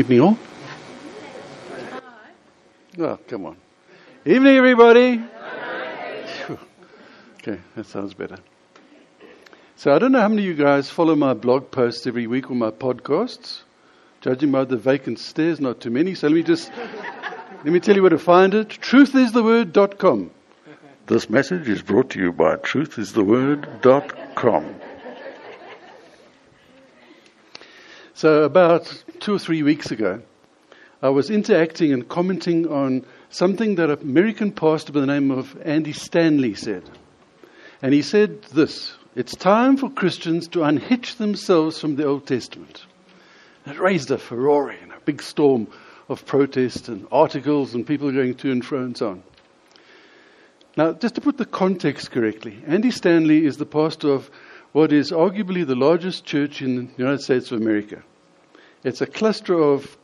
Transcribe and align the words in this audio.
Evening 0.00 0.20
all. 0.22 0.38
Oh, 2.98 3.18
come 3.28 3.44
on. 3.44 3.58
Evening, 4.24 4.56
everybody. 4.56 5.22
Okay, 7.36 7.60
that 7.76 7.84
sounds 7.84 8.14
better. 8.14 8.38
So 9.76 9.92
I 9.92 9.98
don't 9.98 10.12
know 10.12 10.22
how 10.22 10.28
many 10.28 10.40
of 10.40 10.48
you 10.48 10.54
guys 10.54 10.88
follow 10.88 11.14
my 11.16 11.34
blog 11.34 11.70
posts 11.70 12.06
every 12.06 12.26
week 12.26 12.50
or 12.50 12.54
my 12.54 12.70
podcasts. 12.70 13.60
Judging 14.22 14.50
by 14.50 14.64
the 14.64 14.78
vacant 14.78 15.18
stares, 15.18 15.60
not 15.60 15.82
too 15.82 15.90
many. 15.90 16.14
So 16.14 16.28
let 16.28 16.34
me 16.34 16.44
just 16.44 16.72
let 17.62 17.66
me 17.66 17.78
tell 17.78 17.94
you 17.94 18.00
where 18.00 18.08
to 18.08 18.18
find 18.18 18.54
it. 18.54 18.68
Truthistheword.com. 18.68 20.30
This 21.08 21.28
message 21.28 21.68
is 21.68 21.82
brought 21.82 22.08
to 22.12 22.18
you 22.18 22.32
by 22.32 22.56
truthistheword.com. 22.56 24.76
So 28.20 28.42
about 28.42 29.02
two 29.20 29.36
or 29.36 29.38
three 29.38 29.62
weeks 29.62 29.90
ago, 29.90 30.20
I 31.00 31.08
was 31.08 31.30
interacting 31.30 31.90
and 31.94 32.06
commenting 32.06 32.68
on 32.68 33.06
something 33.30 33.76
that 33.76 33.88
an 33.88 33.98
American 34.02 34.52
pastor 34.52 34.92
by 34.92 35.00
the 35.00 35.06
name 35.06 35.30
of 35.30 35.56
Andy 35.64 35.94
Stanley 35.94 36.52
said. 36.52 36.82
And 37.80 37.94
he 37.94 38.02
said 38.02 38.42
this 38.42 38.94
It's 39.16 39.34
time 39.34 39.78
for 39.78 39.88
Christians 39.88 40.48
to 40.48 40.64
unhitch 40.64 41.16
themselves 41.16 41.80
from 41.80 41.96
the 41.96 42.04
Old 42.04 42.26
Testament. 42.26 42.84
It 43.64 43.80
raised 43.80 44.10
a 44.10 44.18
furore 44.18 44.68
and 44.68 44.92
a 44.92 45.00
big 45.06 45.22
storm 45.22 45.66
of 46.10 46.26
protest 46.26 46.88
and 46.88 47.06
articles 47.10 47.74
and 47.74 47.86
people 47.86 48.12
going 48.12 48.34
to 48.34 48.52
and 48.52 48.62
fro 48.62 48.82
and 48.82 48.98
so 48.98 49.12
on. 49.12 49.22
Now, 50.76 50.92
just 50.92 51.14
to 51.14 51.22
put 51.22 51.38
the 51.38 51.46
context 51.46 52.10
correctly, 52.10 52.62
Andy 52.66 52.90
Stanley 52.90 53.46
is 53.46 53.56
the 53.56 53.64
pastor 53.64 54.12
of 54.12 54.30
what 54.72 54.92
is 54.92 55.10
arguably 55.10 55.66
the 55.66 55.74
largest 55.74 56.26
church 56.26 56.60
in 56.60 56.88
the 56.88 56.92
United 56.98 57.22
States 57.22 57.50
of 57.50 57.58
America. 57.58 58.02
It's 58.82 59.00
a 59.00 59.06
cluster 59.06 59.54
of 59.54 59.98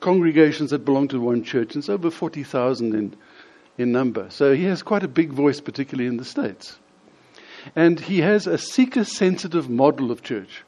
congregations 0.00 0.70
that 0.70 0.84
belong 0.84 1.08
to 1.08 1.20
one 1.20 1.44
church. 1.44 1.74
and 1.74 1.82
It's 1.82 1.88
over 1.88 2.10
40,000 2.10 2.94
in, 2.94 3.16
in 3.78 3.92
number. 3.92 4.28
So 4.30 4.54
he 4.54 4.64
has 4.64 4.82
quite 4.82 5.02
a 5.02 5.08
big 5.08 5.30
voice, 5.30 5.60
particularly 5.60 6.08
in 6.08 6.16
the 6.16 6.24
States. 6.24 6.78
And 7.74 7.98
he 7.98 8.20
has 8.20 8.46
a 8.46 8.58
seeker 8.58 9.04
sensitive 9.04 9.70
model 9.70 10.10
of 10.10 10.22
church. 10.22 10.64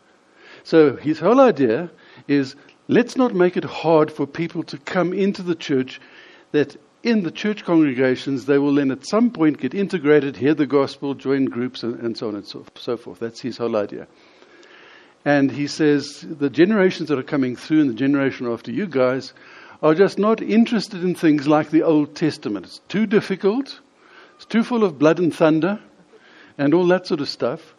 So 0.64 0.96
his 0.96 1.18
whole 1.18 1.40
idea 1.40 1.90
is 2.28 2.56
let's 2.88 3.16
not 3.16 3.34
make 3.34 3.56
it 3.56 3.64
hard 3.64 4.10
for 4.10 4.26
people 4.26 4.62
to 4.64 4.78
come 4.78 5.12
into 5.12 5.42
the 5.42 5.54
church 5.54 6.00
that 6.52 6.76
in 7.02 7.22
the 7.22 7.30
church 7.30 7.64
congregations 7.64 8.46
they 8.46 8.58
will 8.58 8.74
then 8.74 8.90
at 8.90 9.06
some 9.06 9.30
point 9.30 9.60
get 9.60 9.74
integrated, 9.74 10.36
hear 10.36 10.54
the 10.54 10.66
gospel, 10.66 11.14
join 11.14 11.44
groups, 11.44 11.82
and, 11.82 12.00
and 12.00 12.16
so 12.16 12.28
on 12.28 12.34
and 12.36 12.46
so, 12.46 12.64
so 12.76 12.96
forth. 12.96 13.20
That's 13.20 13.40
his 13.40 13.58
whole 13.58 13.76
idea. 13.76 14.08
And 15.26 15.50
he 15.50 15.66
says 15.66 16.24
the 16.26 16.48
generations 16.48 17.08
that 17.08 17.18
are 17.18 17.24
coming 17.24 17.56
through 17.56 17.80
and 17.80 17.90
the 17.90 17.94
generation 17.94 18.46
after 18.46 18.70
you 18.70 18.86
guys 18.86 19.34
are 19.82 19.92
just 19.92 20.20
not 20.20 20.40
interested 20.40 21.02
in 21.02 21.16
things 21.16 21.48
like 21.48 21.70
the 21.70 21.82
Old 21.82 22.14
Testament. 22.14 22.64
It's 22.64 22.80
too 22.86 23.06
difficult, 23.06 23.80
it's 24.36 24.44
too 24.44 24.62
full 24.62 24.84
of 24.84 25.00
blood 25.00 25.18
and 25.18 25.34
thunder, 25.34 25.80
and 26.56 26.72
all 26.72 26.86
that 26.86 27.08
sort 27.08 27.20
of 27.20 27.28
stuff. 27.28 27.74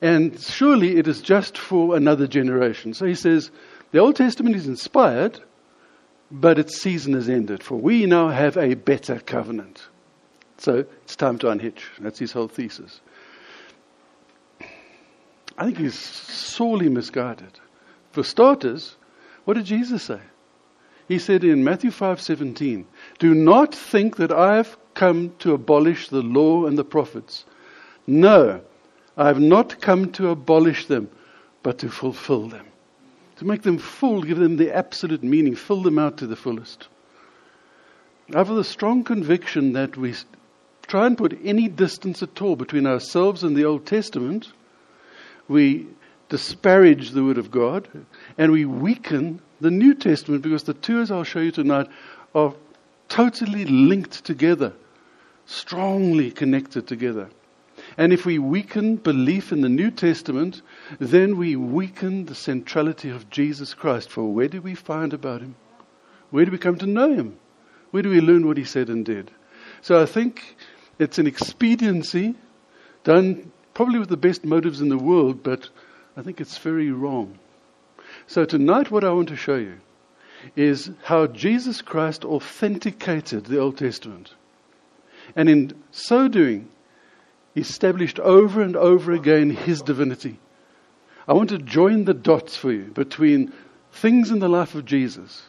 And 0.00 0.40
surely 0.40 0.96
it 0.96 1.08
is 1.08 1.20
just 1.20 1.58
for 1.58 1.96
another 1.96 2.28
generation. 2.28 2.94
So 2.94 3.04
he 3.04 3.16
says 3.16 3.50
the 3.90 3.98
Old 3.98 4.14
Testament 4.14 4.54
is 4.54 4.68
inspired, 4.68 5.40
but 6.30 6.56
its 6.56 6.80
season 6.80 7.14
has 7.14 7.28
ended, 7.28 7.64
for 7.64 7.74
we 7.74 8.06
now 8.06 8.28
have 8.28 8.56
a 8.56 8.74
better 8.74 9.18
covenant. 9.18 9.88
So 10.58 10.84
it's 11.02 11.16
time 11.16 11.38
to 11.38 11.50
unhitch. 11.50 11.82
That's 11.98 12.20
his 12.20 12.30
whole 12.30 12.46
thesis. 12.46 13.00
I 15.62 15.66
think 15.66 15.78
he's 15.78 15.94
sorely 15.94 16.88
misguided. 16.88 17.60
For 18.10 18.24
starters, 18.24 18.96
what 19.44 19.54
did 19.54 19.66
Jesus 19.66 20.02
say? 20.02 20.18
He 21.06 21.20
said 21.20 21.44
in 21.44 21.62
Matthew 21.62 21.92
5:17, 21.92 22.84
"Do 23.20 23.32
not 23.32 23.72
think 23.72 24.16
that 24.16 24.32
I 24.32 24.56
have 24.56 24.76
come 24.94 25.34
to 25.38 25.52
abolish 25.52 26.08
the 26.08 26.20
law 26.20 26.66
and 26.66 26.76
the 26.76 26.82
prophets. 26.82 27.44
No, 28.08 28.62
I 29.16 29.28
have 29.28 29.38
not 29.38 29.80
come 29.80 30.10
to 30.14 30.30
abolish 30.30 30.86
them, 30.86 31.08
but 31.62 31.78
to 31.78 31.88
fulfill 31.90 32.48
them. 32.48 32.66
To 33.36 33.44
make 33.44 33.62
them 33.62 33.78
full, 33.78 34.22
give 34.22 34.38
them 34.38 34.56
the 34.56 34.76
absolute 34.76 35.22
meaning, 35.22 35.54
fill 35.54 35.82
them 35.82 35.96
out 35.96 36.16
to 36.16 36.26
the 36.26 36.34
fullest." 36.34 36.88
I 38.34 38.38
have 38.38 38.48
the 38.48 38.64
strong 38.64 39.04
conviction 39.04 39.74
that 39.74 39.96
we 39.96 40.12
try 40.88 41.06
and 41.06 41.16
put 41.16 41.38
any 41.44 41.68
distance 41.68 42.20
at 42.20 42.42
all 42.42 42.56
between 42.56 42.84
ourselves 42.84 43.44
and 43.44 43.54
the 43.54 43.64
Old 43.64 43.86
Testament 43.86 44.48
we 45.48 45.86
disparage 46.28 47.10
the 47.10 47.24
Word 47.24 47.38
of 47.38 47.50
God 47.50 47.88
and 48.38 48.52
we 48.52 48.64
weaken 48.64 49.40
the 49.60 49.70
New 49.70 49.94
Testament 49.94 50.42
because 50.42 50.64
the 50.64 50.74
two, 50.74 51.00
as 51.00 51.10
I'll 51.10 51.24
show 51.24 51.40
you 51.40 51.52
tonight, 51.52 51.88
are 52.34 52.54
totally 53.08 53.64
linked 53.66 54.24
together, 54.24 54.72
strongly 55.46 56.30
connected 56.30 56.86
together. 56.86 57.28
And 57.96 58.12
if 58.12 58.24
we 58.24 58.38
weaken 58.38 58.96
belief 58.96 59.52
in 59.52 59.60
the 59.60 59.68
New 59.68 59.90
Testament, 59.90 60.62
then 60.98 61.36
we 61.36 61.56
weaken 61.56 62.26
the 62.26 62.34
centrality 62.34 63.10
of 63.10 63.28
Jesus 63.28 63.74
Christ. 63.74 64.10
For 64.10 64.24
where 64.24 64.48
do 64.48 64.62
we 64.62 64.74
find 64.74 65.12
about 65.12 65.42
Him? 65.42 65.54
Where 66.30 66.44
do 66.44 66.50
we 66.50 66.58
come 66.58 66.78
to 66.78 66.86
know 66.86 67.12
Him? 67.12 67.36
Where 67.90 68.02
do 68.02 68.08
we 68.08 68.20
learn 68.20 68.46
what 68.46 68.56
He 68.56 68.64
said 68.64 68.88
and 68.88 69.04
did? 69.04 69.30
So 69.82 70.00
I 70.00 70.06
think 70.06 70.56
it's 70.98 71.18
an 71.18 71.26
expediency 71.26 72.34
done 73.04 73.52
probably 73.74 73.98
with 73.98 74.08
the 74.08 74.16
best 74.16 74.44
motives 74.44 74.80
in 74.80 74.88
the 74.88 74.98
world, 74.98 75.42
but 75.42 75.68
I 76.16 76.22
think 76.22 76.40
it's 76.40 76.58
very 76.58 76.90
wrong. 76.90 77.38
So 78.26 78.44
tonight, 78.44 78.90
what 78.90 79.04
I 79.04 79.12
want 79.12 79.28
to 79.28 79.36
show 79.36 79.56
you 79.56 79.78
is 80.56 80.90
how 81.04 81.26
Jesus 81.26 81.82
Christ 81.82 82.24
authenticated 82.24 83.46
the 83.46 83.58
Old 83.58 83.78
Testament. 83.78 84.34
And 85.36 85.48
in 85.48 85.72
so 85.90 86.28
doing, 86.28 86.68
established 87.56 88.18
over 88.18 88.62
and 88.62 88.76
over 88.76 89.12
again 89.12 89.50
his 89.50 89.82
divinity. 89.82 90.38
I 91.28 91.34
want 91.34 91.50
to 91.50 91.58
join 91.58 92.04
the 92.04 92.14
dots 92.14 92.56
for 92.56 92.72
you 92.72 92.84
between 92.84 93.52
things 93.92 94.30
in 94.30 94.38
the 94.38 94.48
life 94.48 94.74
of 94.74 94.84
Jesus 94.84 95.44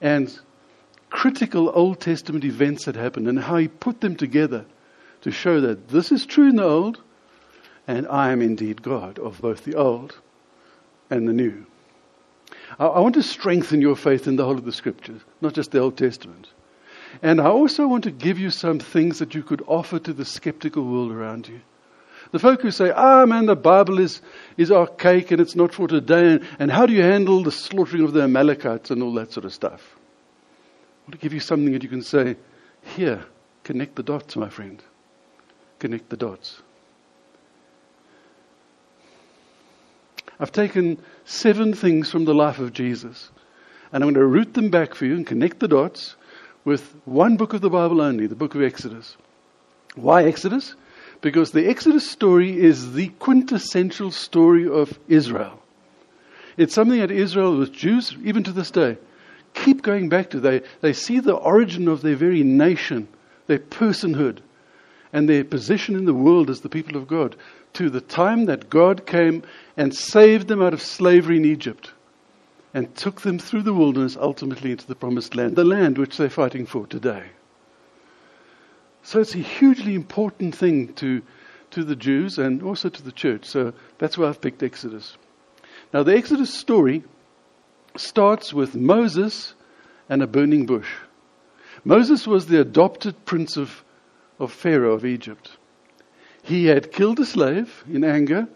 and 0.00 0.38
critical 1.10 1.70
Old 1.72 2.00
Testament 2.00 2.44
events 2.44 2.84
that 2.84 2.96
happened 2.96 3.28
and 3.28 3.38
how 3.38 3.56
he 3.56 3.68
put 3.68 4.00
them 4.00 4.16
together 4.16 4.66
to 5.22 5.30
show 5.30 5.60
that 5.60 5.88
this 5.88 6.12
is 6.12 6.26
true 6.26 6.50
in 6.50 6.56
the 6.56 6.64
Old 6.64 7.00
and 7.88 8.06
I 8.06 8.30
am 8.30 8.42
indeed 8.42 8.82
God 8.82 9.18
of 9.18 9.40
both 9.40 9.64
the 9.64 9.74
old 9.74 10.18
and 11.10 11.26
the 11.26 11.32
new. 11.32 11.66
I, 12.78 13.00
want 13.00 13.14
to 13.14 13.22
strengthen 13.22 13.80
your 13.80 13.96
faith 13.96 14.28
in 14.28 14.36
the 14.36 14.44
whole 14.44 14.58
of 14.58 14.64
the 14.64 14.72
scriptures, 14.72 15.22
not 15.40 15.54
just 15.54 15.70
the 15.70 15.80
Old 15.80 15.96
Testament. 15.96 16.48
And 17.22 17.40
I 17.40 17.46
also 17.46 17.88
want 17.88 18.04
to 18.04 18.10
give 18.10 18.38
you 18.38 18.50
some 18.50 18.78
things 18.78 19.18
that 19.18 19.34
you 19.34 19.42
could 19.42 19.64
offer 19.66 19.98
to 19.98 20.12
the 20.12 20.26
skeptical 20.26 20.84
world 20.84 21.10
around 21.10 21.48
you. 21.48 21.60
The 22.30 22.38
folk 22.38 22.60
who 22.60 22.70
say, 22.70 22.90
ah, 22.90 23.24
man, 23.24 23.46
the 23.46 23.56
Bible 23.56 23.98
is, 23.98 24.20
is 24.58 24.70
archaic 24.70 25.30
and 25.30 25.40
it's 25.40 25.56
not 25.56 25.72
for 25.72 25.88
today, 25.88 26.32
and, 26.32 26.46
and 26.58 26.70
how 26.70 26.84
do 26.84 26.92
you 26.92 27.02
handle 27.02 27.42
the 27.42 27.50
slaughtering 27.50 28.04
of 28.04 28.12
the 28.12 28.22
Amalekites 28.22 28.90
and 28.90 29.02
all 29.02 29.14
that 29.14 29.32
sort 29.32 29.46
of 29.46 29.54
stuff? 29.54 29.96
I 29.96 31.10
want 31.10 31.12
to 31.12 31.18
give 31.18 31.32
you 31.32 31.40
something 31.40 31.72
that 31.72 31.82
you 31.82 31.88
can 31.88 32.02
say, 32.02 32.36
here, 32.82 33.24
connect 33.64 33.96
the 33.96 34.02
dots, 34.02 34.36
my 34.36 34.50
friend. 34.50 34.82
Connect 35.78 36.10
the 36.10 36.18
dots. 36.18 36.60
I've 40.40 40.52
taken 40.52 40.98
seven 41.24 41.74
things 41.74 42.10
from 42.10 42.24
the 42.24 42.34
life 42.34 42.58
of 42.58 42.72
Jesus, 42.72 43.30
and 43.92 44.02
I'm 44.02 44.12
going 44.12 44.14
to 44.14 44.26
root 44.26 44.54
them 44.54 44.70
back 44.70 44.94
for 44.94 45.04
you 45.04 45.14
and 45.14 45.26
connect 45.26 45.58
the 45.58 45.68
dots 45.68 46.14
with 46.64 46.94
one 47.04 47.36
book 47.36 47.54
of 47.54 47.60
the 47.60 47.70
Bible 47.70 48.00
only, 48.00 48.26
the 48.26 48.36
book 48.36 48.54
of 48.54 48.62
Exodus. 48.62 49.16
Why 49.96 50.24
Exodus? 50.24 50.74
Because 51.20 51.50
the 51.50 51.68
Exodus 51.68 52.08
story 52.08 52.56
is 52.56 52.92
the 52.92 53.08
quintessential 53.18 54.12
story 54.12 54.68
of 54.68 54.96
Israel. 55.08 55.60
It's 56.56 56.74
something 56.74 57.00
that 57.00 57.10
Israel, 57.10 57.56
with 57.56 57.72
Jews, 57.72 58.14
even 58.22 58.44
to 58.44 58.52
this 58.52 58.70
day, 58.70 58.98
keep 59.54 59.82
going 59.82 60.08
back 60.08 60.30
to. 60.30 60.40
They, 60.40 60.62
they 60.80 60.92
see 60.92 61.18
the 61.18 61.34
origin 61.34 61.88
of 61.88 62.02
their 62.02 62.16
very 62.16 62.44
nation, 62.44 63.08
their 63.46 63.58
personhood, 63.58 64.38
and 65.12 65.28
their 65.28 65.44
position 65.44 65.96
in 65.96 66.04
the 66.04 66.14
world 66.14 66.50
as 66.50 66.60
the 66.60 66.68
people 66.68 66.96
of 66.96 67.08
God 67.08 67.34
to 67.74 67.90
the 67.90 68.00
time 68.00 68.46
that 68.46 68.70
God 68.70 69.06
came 69.06 69.42
and 69.76 69.94
saved 69.94 70.48
them 70.48 70.62
out 70.62 70.74
of 70.74 70.82
slavery 70.82 71.36
in 71.36 71.44
Egypt 71.44 71.92
and 72.74 72.94
took 72.94 73.22
them 73.22 73.38
through 73.38 73.62
the 73.62 73.74
wilderness 73.74 74.16
ultimately 74.16 74.72
into 74.72 74.86
the 74.86 74.94
promised 74.94 75.34
land, 75.34 75.56
the 75.56 75.64
land 75.64 75.98
which 75.98 76.16
they're 76.16 76.30
fighting 76.30 76.66
for 76.66 76.86
today. 76.86 77.24
So 79.02 79.20
it's 79.20 79.34
a 79.34 79.38
hugely 79.38 79.94
important 79.94 80.54
thing 80.54 80.92
to, 80.94 81.22
to 81.70 81.84
the 81.84 81.96
Jews 81.96 82.38
and 82.38 82.62
also 82.62 82.88
to 82.88 83.02
the 83.02 83.12
church. 83.12 83.46
So 83.46 83.72
that's 83.98 84.18
why 84.18 84.28
I've 84.28 84.40
picked 84.40 84.62
Exodus. 84.62 85.16
Now, 85.92 86.02
the 86.02 86.16
Exodus 86.16 86.52
story 86.52 87.04
starts 87.96 88.52
with 88.52 88.74
Moses 88.74 89.54
and 90.08 90.22
a 90.22 90.26
burning 90.26 90.66
bush. 90.66 90.90
Moses 91.84 92.26
was 92.26 92.46
the 92.46 92.60
adopted 92.60 93.24
prince 93.24 93.56
of, 93.56 93.82
of 94.38 94.52
Pharaoh 94.52 94.92
of 94.92 95.04
Egypt. 95.04 95.50
He 96.48 96.64
had 96.64 96.92
killed 96.92 97.20
a 97.20 97.26
slave 97.26 97.84
in 97.92 98.04
anger. 98.04 98.48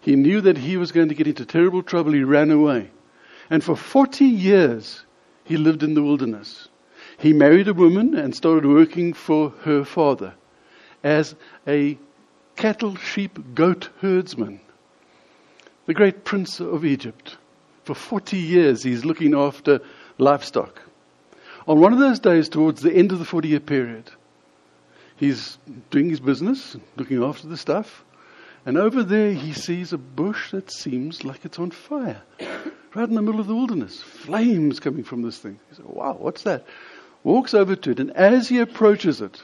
He 0.00 0.16
knew 0.16 0.40
that 0.40 0.58
he 0.58 0.76
was 0.76 0.90
going 0.90 1.10
to 1.10 1.14
get 1.14 1.28
into 1.28 1.46
terrible 1.46 1.80
trouble. 1.80 2.10
He 2.12 2.24
ran 2.24 2.50
away. 2.50 2.90
And 3.48 3.62
for 3.62 3.76
40 3.76 4.24
years, 4.24 5.04
he 5.44 5.56
lived 5.56 5.84
in 5.84 5.94
the 5.94 6.02
wilderness. 6.02 6.66
He 7.18 7.32
married 7.32 7.68
a 7.68 7.72
woman 7.72 8.16
and 8.16 8.34
started 8.34 8.66
working 8.66 9.12
for 9.12 9.50
her 9.62 9.84
father 9.84 10.34
as 11.04 11.36
a 11.68 11.96
cattle, 12.56 12.96
sheep, 12.96 13.38
goat 13.54 13.90
herdsman. 14.00 14.60
The 15.86 15.94
great 15.94 16.24
prince 16.24 16.58
of 16.58 16.84
Egypt. 16.84 17.36
For 17.84 17.94
40 17.94 18.38
years, 18.38 18.82
he's 18.82 19.04
looking 19.04 19.36
after 19.36 19.80
livestock. 20.18 20.82
On 21.68 21.78
one 21.78 21.92
of 21.92 22.00
those 22.00 22.18
days, 22.18 22.48
towards 22.48 22.82
the 22.82 22.92
end 22.92 23.12
of 23.12 23.20
the 23.20 23.24
40 23.24 23.46
year 23.46 23.60
period, 23.60 24.10
he's 25.16 25.58
doing 25.90 26.10
his 26.10 26.20
business, 26.20 26.76
looking 26.96 27.22
after 27.22 27.48
the 27.48 27.56
stuff, 27.56 28.04
and 28.64 28.76
over 28.76 29.02
there 29.02 29.32
he 29.32 29.52
sees 29.52 29.92
a 29.92 29.98
bush 29.98 30.50
that 30.50 30.72
seems 30.72 31.24
like 31.24 31.44
it's 31.44 31.58
on 31.58 31.70
fire. 31.70 32.22
Right 32.94 33.08
in 33.08 33.14
the 33.14 33.22
middle 33.22 33.40
of 33.40 33.46
the 33.46 33.54
wilderness. 33.54 34.02
Flames 34.02 34.80
coming 34.80 35.04
from 35.04 35.20
this 35.20 35.38
thing. 35.38 35.60
He 35.68 35.76
says, 35.76 35.84
Wow, 35.84 36.16
what's 36.18 36.42
that? 36.42 36.64
Walks 37.24 37.52
over 37.52 37.76
to 37.76 37.90
it, 37.90 38.00
and 38.00 38.10
as 38.12 38.48
he 38.48 38.58
approaches 38.58 39.20
it, 39.20 39.42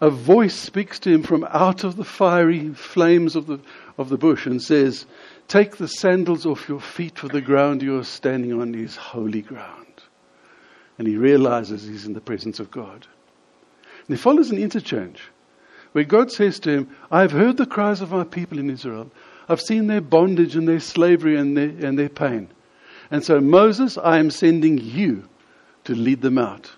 a 0.00 0.10
voice 0.10 0.54
speaks 0.54 1.00
to 1.00 1.10
him 1.10 1.24
from 1.24 1.44
out 1.50 1.82
of 1.82 1.96
the 1.96 2.04
fiery 2.04 2.72
flames 2.72 3.34
of 3.34 3.46
the, 3.46 3.58
of 3.96 4.08
the 4.10 4.16
bush 4.16 4.46
and 4.46 4.62
says, 4.62 5.06
Take 5.48 5.76
the 5.76 5.88
sandals 5.88 6.46
off 6.46 6.68
your 6.68 6.80
feet, 6.80 7.18
for 7.18 7.28
the 7.28 7.40
ground 7.40 7.82
you 7.82 7.98
are 7.98 8.04
standing 8.04 8.52
on 8.52 8.74
is 8.74 8.94
holy 8.94 9.42
ground. 9.42 9.86
And 10.98 11.08
he 11.08 11.16
realizes 11.16 11.84
he's 11.84 12.06
in 12.06 12.12
the 12.12 12.20
presence 12.20 12.60
of 12.60 12.70
God. 12.70 13.06
There 14.08 14.16
follows 14.16 14.50
an 14.50 14.58
interchange 14.58 15.20
where 15.92 16.04
God 16.04 16.30
says 16.30 16.58
to 16.60 16.70
him, 16.70 16.96
I've 17.10 17.32
heard 17.32 17.56
the 17.56 17.66
cries 17.66 18.00
of 18.00 18.10
my 18.10 18.24
people 18.24 18.58
in 18.58 18.70
Israel. 18.70 19.10
I've 19.48 19.60
seen 19.60 19.86
their 19.86 20.00
bondage 20.00 20.56
and 20.56 20.68
their 20.68 20.80
slavery 20.80 21.36
and 21.36 21.56
their, 21.56 21.68
and 21.68 21.98
their 21.98 22.08
pain. 22.08 22.48
And 23.10 23.24
so, 23.24 23.40
Moses, 23.40 23.96
I 23.96 24.18
am 24.18 24.30
sending 24.30 24.78
you 24.78 25.28
to 25.84 25.94
lead 25.94 26.20
them 26.20 26.36
out, 26.36 26.70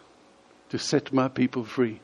to 0.68 0.78
set 0.78 1.12
my 1.12 1.28
people 1.28 1.64
free. 1.64 2.00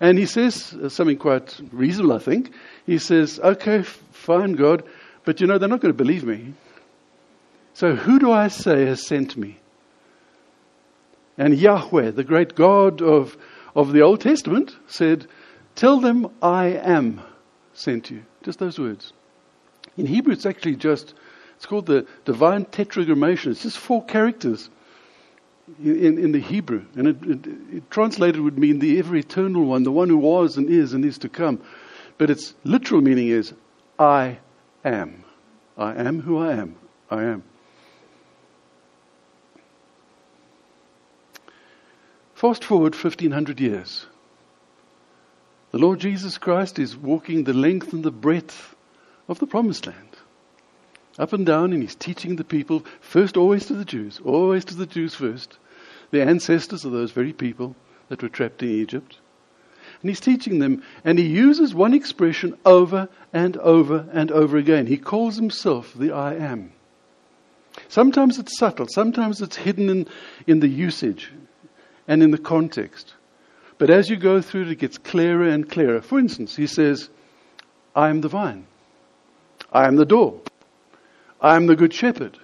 And 0.00 0.18
he 0.18 0.26
says 0.26 0.74
something 0.88 1.18
quite 1.18 1.60
reasonable, 1.72 2.14
I 2.14 2.18
think. 2.18 2.52
He 2.86 2.98
says, 2.98 3.38
Okay, 3.40 3.82
fine, 3.82 4.52
God, 4.52 4.84
but 5.24 5.40
you 5.40 5.46
know, 5.46 5.58
they're 5.58 5.68
not 5.68 5.80
going 5.80 5.92
to 5.92 6.04
believe 6.04 6.24
me. 6.24 6.54
So, 7.74 7.94
who 7.94 8.18
do 8.18 8.32
I 8.32 8.48
say 8.48 8.86
has 8.86 9.06
sent 9.06 9.36
me? 9.36 9.58
And 11.36 11.56
Yahweh, 11.56 12.12
the 12.12 12.24
great 12.24 12.54
God 12.54 13.02
of, 13.02 13.36
of 13.74 13.92
the 13.92 14.02
Old 14.02 14.20
Testament, 14.20 14.76
said, 14.86 15.26
Tell 15.74 16.00
them 16.00 16.28
I 16.42 16.66
am 16.66 17.20
sent 17.72 18.10
you. 18.10 18.24
Just 18.42 18.58
those 18.58 18.78
words. 18.78 19.12
In 19.96 20.06
Hebrew, 20.06 20.32
it's 20.32 20.46
actually 20.46 20.76
just, 20.76 21.14
it's 21.56 21.66
called 21.66 21.86
the 21.86 22.06
divine 22.24 22.64
tetragrammaton. 22.64 23.52
It's 23.52 23.62
just 23.62 23.78
four 23.78 24.04
characters 24.04 24.70
in, 25.82 26.18
in 26.18 26.32
the 26.32 26.40
Hebrew. 26.40 26.84
And 26.94 27.08
it, 27.08 27.16
it, 27.22 27.46
it 27.76 27.90
translated 27.90 28.40
would 28.40 28.58
mean 28.58 28.78
the 28.78 28.98
ever 28.98 29.16
eternal 29.16 29.64
one, 29.64 29.82
the 29.82 29.92
one 29.92 30.08
who 30.08 30.18
was 30.18 30.56
and 30.56 30.68
is 30.68 30.92
and 30.94 31.04
is 31.04 31.18
to 31.18 31.28
come. 31.28 31.60
But 32.16 32.30
its 32.30 32.54
literal 32.64 33.00
meaning 33.00 33.28
is, 33.28 33.54
I 33.98 34.38
am. 34.84 35.24
I 35.76 35.94
am 35.94 36.20
who 36.20 36.38
I 36.38 36.52
am. 36.54 36.76
I 37.10 37.22
am. 37.24 37.44
Fast 42.38 42.62
forward 42.62 42.94
1500 42.94 43.58
years. 43.58 44.06
The 45.72 45.78
Lord 45.78 45.98
Jesus 45.98 46.38
Christ 46.38 46.78
is 46.78 46.96
walking 46.96 47.42
the 47.42 47.52
length 47.52 47.92
and 47.92 48.04
the 48.04 48.12
breadth 48.12 48.76
of 49.26 49.40
the 49.40 49.46
promised 49.48 49.88
land. 49.88 50.18
Up 51.18 51.32
and 51.32 51.44
down, 51.44 51.72
and 51.72 51.82
he's 51.82 51.96
teaching 51.96 52.36
the 52.36 52.44
people, 52.44 52.86
first 53.00 53.36
always 53.36 53.66
to 53.66 53.72
the 53.72 53.84
Jews, 53.84 54.20
always 54.24 54.64
to 54.66 54.76
the 54.76 54.86
Jews 54.86 55.16
first, 55.16 55.58
the 56.12 56.22
ancestors 56.22 56.84
of 56.84 56.92
those 56.92 57.10
very 57.10 57.32
people 57.32 57.74
that 58.08 58.22
were 58.22 58.28
trapped 58.28 58.62
in 58.62 58.70
Egypt. 58.70 59.18
And 60.00 60.08
he's 60.08 60.20
teaching 60.20 60.60
them, 60.60 60.84
and 61.04 61.18
he 61.18 61.26
uses 61.26 61.74
one 61.74 61.92
expression 61.92 62.56
over 62.64 63.08
and 63.32 63.56
over 63.56 64.08
and 64.12 64.30
over 64.30 64.56
again. 64.56 64.86
He 64.86 64.96
calls 64.96 65.34
himself 65.34 65.92
the 65.92 66.12
I 66.12 66.34
am. 66.34 66.72
Sometimes 67.88 68.38
it's 68.38 68.56
subtle, 68.56 68.86
sometimes 68.88 69.42
it's 69.42 69.56
hidden 69.56 69.88
in, 69.88 70.06
in 70.46 70.60
the 70.60 70.68
usage 70.68 71.32
and 72.08 72.22
in 72.22 72.30
the 72.32 72.38
context. 72.38 73.14
But 73.76 73.90
as 73.90 74.10
you 74.10 74.16
go 74.16 74.40
through 74.40 74.62
it, 74.62 74.70
it 74.70 74.78
gets 74.78 74.98
clearer 74.98 75.48
and 75.48 75.68
clearer. 75.68 76.00
For 76.00 76.18
instance, 76.18 76.56
he 76.56 76.66
says, 76.66 77.08
I 77.94 78.08
am 78.08 78.22
the 78.22 78.28
vine. 78.28 78.66
I 79.70 79.86
am 79.86 79.96
the 79.96 80.06
door. 80.06 80.40
I 81.40 81.54
am 81.54 81.66
the 81.66 81.76
good 81.76 81.94
shepherd. 81.94 82.38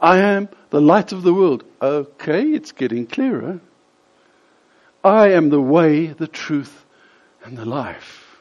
I 0.00 0.18
am 0.18 0.48
the 0.70 0.80
light 0.80 1.12
of 1.12 1.22
the 1.22 1.34
world. 1.34 1.64
Okay, 1.82 2.44
it's 2.44 2.72
getting 2.72 3.06
clearer. 3.06 3.60
I 5.04 5.30
am 5.30 5.50
the 5.50 5.60
way, 5.60 6.06
the 6.06 6.26
truth, 6.26 6.84
and 7.44 7.56
the 7.56 7.64
life. 7.64 8.38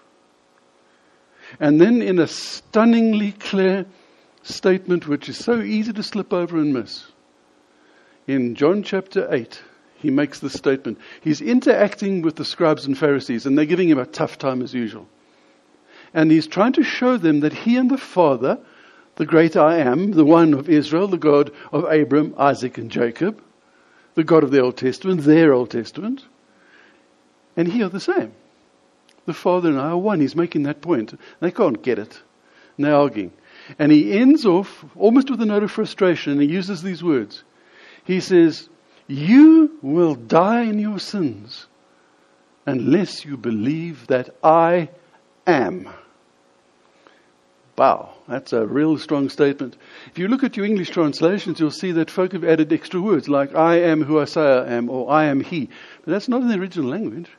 And 1.60 1.80
then, 1.80 2.02
in 2.02 2.20
a 2.20 2.28
stunningly 2.28 3.32
clear 3.34 3.86
statement, 4.44 5.08
which 5.08 5.30
is 5.30 5.38
so 5.38 5.62
easy 5.62 5.94
to 5.94 6.04
slip 6.04 6.34
over 6.34 6.58
and 6.58 6.74
miss, 6.74 7.06
in 8.28 8.56
John 8.56 8.84
chapter 8.84 9.32
8, 9.34 9.62
he 9.98 10.12
makes 10.12 10.40
this 10.40 10.54
statement. 10.54 11.00
He's 11.22 11.42
interacting 11.42 12.22
with 12.22 12.36
the 12.36 12.46
scribes 12.46 12.86
and 12.86 12.98
Pharisees, 12.98 13.46
and 13.46 13.58
they're 13.58 13.66
giving 13.66 13.90
him 13.90 14.00
a 14.00 14.06
tough 14.06 14.38
time 14.38 14.62
as 14.62 14.74
usual. 14.74 15.08
And 16.14 16.32
he's 16.32 16.48
trying 16.48 16.74
to 16.74 16.84
show 16.84 17.18
them 17.18 17.42
that 17.42 17.54
he 17.54 17.78
and 17.78 17.90
the 17.90 17.98
Father, 17.98 18.60
the 19.16 19.26
great 19.26 19.56
I 19.56 19.80
am, 19.80 20.12
the 20.12 20.26
one 20.26 20.54
of 20.54 20.70
Israel, 20.70 21.08
the 21.08 21.18
God 21.18 21.52
of 21.72 21.86
Abram, 21.86 22.36
Isaac, 22.38 22.78
and 22.78 22.92
Jacob, 22.92 23.42
the 24.16 24.24
God 24.24 24.44
of 24.44 24.52
the 24.52 24.62
Old 24.62 24.78
Testament, 24.78 25.22
their 25.22 25.54
Old 25.54 25.72
Testament, 25.72 26.26
and 27.58 27.68
he 27.68 27.84
are 27.84 27.90
the 27.90 28.00
same. 28.00 28.34
The 29.26 29.34
Father 29.34 29.70
and 29.70 29.80
I 29.80 29.90
are 29.90 29.98
one. 29.98 30.20
He's 30.20 30.36
making 30.36 30.64
that 30.64 30.82
point. 30.82 31.20
They 31.40 31.52
can't 31.52 31.82
get 31.82 32.00
it. 32.00 32.22
And 32.78 32.86
they're 32.86 32.96
arguing. 32.96 33.32
And 33.80 33.92
he 33.92 34.14
ends 34.18 34.46
off 34.46 34.86
almost 34.96 35.32
with 35.32 35.42
a 35.42 35.46
note 35.46 35.64
of 35.64 35.72
frustration, 35.72 36.34
and 36.34 36.42
he 36.42 36.48
uses 36.48 36.84
these 36.84 37.04
words. 37.04 37.44
He 38.04 38.20
says, 38.20 38.70
you 39.08 39.78
will 39.82 40.16
die 40.16 40.64
in 40.64 40.80
your 40.80 41.00
sins 41.00 41.68
unless 42.66 43.24
you 43.26 43.38
believe 43.38 44.08
that 44.08 44.36
I 44.44 44.90
am. 45.46 45.90
Wow, 47.78 48.14
that's 48.28 48.54
a 48.54 48.66
real 48.66 48.98
strong 48.98 49.30
statement. 49.30 49.76
If 50.08 50.18
you 50.18 50.28
look 50.28 50.44
at 50.44 50.56
your 50.56 50.66
English 50.66 50.92
translations, 50.92 51.60
you'll 51.60 51.72
see 51.72 51.92
that 51.92 52.10
folk 52.10 52.32
have 52.32 52.46
added 52.46 52.72
extra 52.72 53.02
words 53.02 53.28
like 53.28 53.54
I 53.54 53.82
am 53.82 54.02
who 54.02 54.20
I 54.20 54.26
say 54.26 54.42
I 54.42 54.74
am 54.74 54.90
or 54.90 55.12
I 55.12 55.26
am 55.26 55.42
he. 55.42 55.70
But 56.04 56.12
that's 56.12 56.30
not 56.30 56.42
in 56.42 56.48
the 56.48 56.58
original 56.58 56.90
language. 56.90 57.30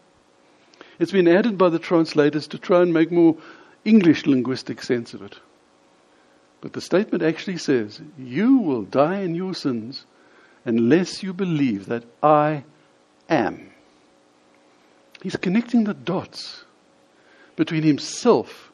It's 0.99 1.13
been 1.13 1.29
added 1.29 1.57
by 1.57 1.71
the 1.71 1.79
translators 1.79 2.49
to 2.49 2.59
try 2.59 2.83
and 2.83 2.93
make 2.93 3.11
more 3.11 3.37
English 3.85 4.27
linguistic 4.27 4.83
sense 4.83 5.15
of 5.15 5.23
it. 5.23 5.39
But 6.61 6.75
the 6.75 6.81
statement 6.81 7.23
actually 7.23 7.59
says, 7.59 8.01
You 8.19 8.59
will 8.59 8.83
die 8.83 9.21
in 9.21 9.35
your 9.35 9.55
sins 9.55 10.05
unless 10.67 11.23
you 11.23 11.33
believe 11.33 11.87
that 11.87 12.05
I 12.23 12.65
am. 13.31 13.71
He's 15.23 15.37
connecting 15.37 15.85
the 15.85 15.95
dots 15.95 16.65
between 17.55 17.85
himself 17.85 18.71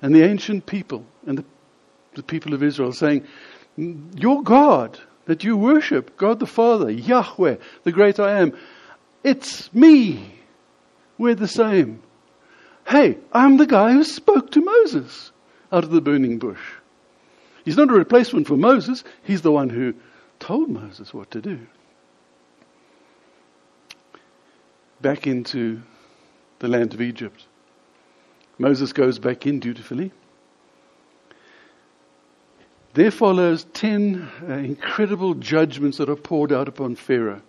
and 0.00 0.14
the 0.14 0.22
ancient 0.22 0.66
people 0.66 1.04
and 1.26 1.38
the, 1.38 1.44
the 2.14 2.22
people 2.22 2.54
of 2.54 2.62
Israel, 2.62 2.92
saying, 2.92 3.26
Your 3.76 4.42
God 4.42 5.00
that 5.24 5.42
you 5.42 5.56
worship, 5.56 6.16
God 6.16 6.38
the 6.38 6.46
Father, 6.46 6.90
Yahweh, 6.90 7.56
the 7.84 7.92
great 7.92 8.20
I 8.20 8.40
am, 8.40 8.56
it's 9.24 9.72
me. 9.74 10.34
We're 11.18 11.34
the 11.34 11.48
same. 11.48 12.02
Hey, 12.86 13.18
I'm 13.32 13.56
the 13.56 13.66
guy 13.66 13.92
who 13.92 14.04
spoke 14.04 14.50
to 14.52 14.60
Moses 14.60 15.32
out 15.72 15.84
of 15.84 15.90
the 15.90 16.00
burning 16.00 16.38
bush. 16.38 16.60
He's 17.64 17.76
not 17.76 17.90
a 17.90 17.94
replacement 17.94 18.46
for 18.46 18.56
Moses, 18.56 19.04
he's 19.22 19.42
the 19.42 19.52
one 19.52 19.68
who 19.68 19.94
told 20.40 20.68
Moses 20.68 21.14
what 21.14 21.30
to 21.30 21.40
do. 21.40 21.60
Back 25.00 25.26
into 25.26 25.80
the 26.58 26.68
land 26.68 26.92
of 26.92 27.00
Egypt. 27.00 27.46
Moses 28.58 28.92
goes 28.92 29.18
back 29.18 29.46
in 29.46 29.60
dutifully. 29.60 30.12
There 32.94 33.10
follows 33.10 33.64
ten 33.72 34.28
uh, 34.46 34.54
incredible 34.54 35.34
judgments 35.34 35.98
that 35.98 36.10
are 36.10 36.16
poured 36.16 36.52
out 36.52 36.68
upon 36.68 36.96
Pharaoh. 36.96 37.42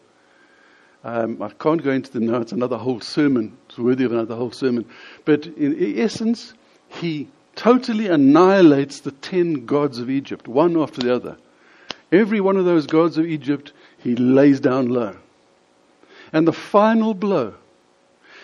Um, 1.03 1.41
I 1.41 1.49
can't 1.49 1.83
go 1.83 1.91
into 1.91 2.11
them 2.11 2.27
now, 2.27 2.41
it's 2.41 2.51
another 2.51 2.77
whole 2.77 3.01
sermon. 3.01 3.57
It's 3.67 3.79
worthy 3.79 4.05
of 4.05 4.11
another 4.11 4.35
whole 4.35 4.51
sermon. 4.51 4.85
But 5.25 5.47
in 5.47 5.99
essence, 5.99 6.53
he 6.89 7.27
totally 7.55 8.07
annihilates 8.07 8.99
the 8.99 9.11
ten 9.11 9.65
gods 9.65 9.97
of 9.97 10.09
Egypt, 10.11 10.47
one 10.47 10.79
after 10.79 11.01
the 11.01 11.13
other. 11.15 11.37
Every 12.11 12.41
one 12.41 12.57
of 12.57 12.65
those 12.65 12.87
gods 12.87 13.17
of 13.17 13.25
Egypt, 13.25 13.71
he 13.99 14.15
lays 14.15 14.59
down 14.59 14.89
low. 14.89 15.15
And 16.33 16.47
the 16.47 16.53
final 16.53 17.13
blow 17.13 17.55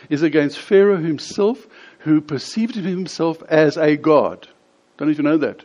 is 0.09 0.21
against 0.21 0.59
Pharaoh 0.59 0.97
himself, 0.97 1.67
who 1.99 2.21
perceived 2.21 2.75
himself 2.75 3.43
as 3.49 3.77
a 3.77 3.97
god. 3.97 4.47
Don't 4.97 5.09
even 5.09 5.25
know 5.25 5.37
that. 5.37 5.63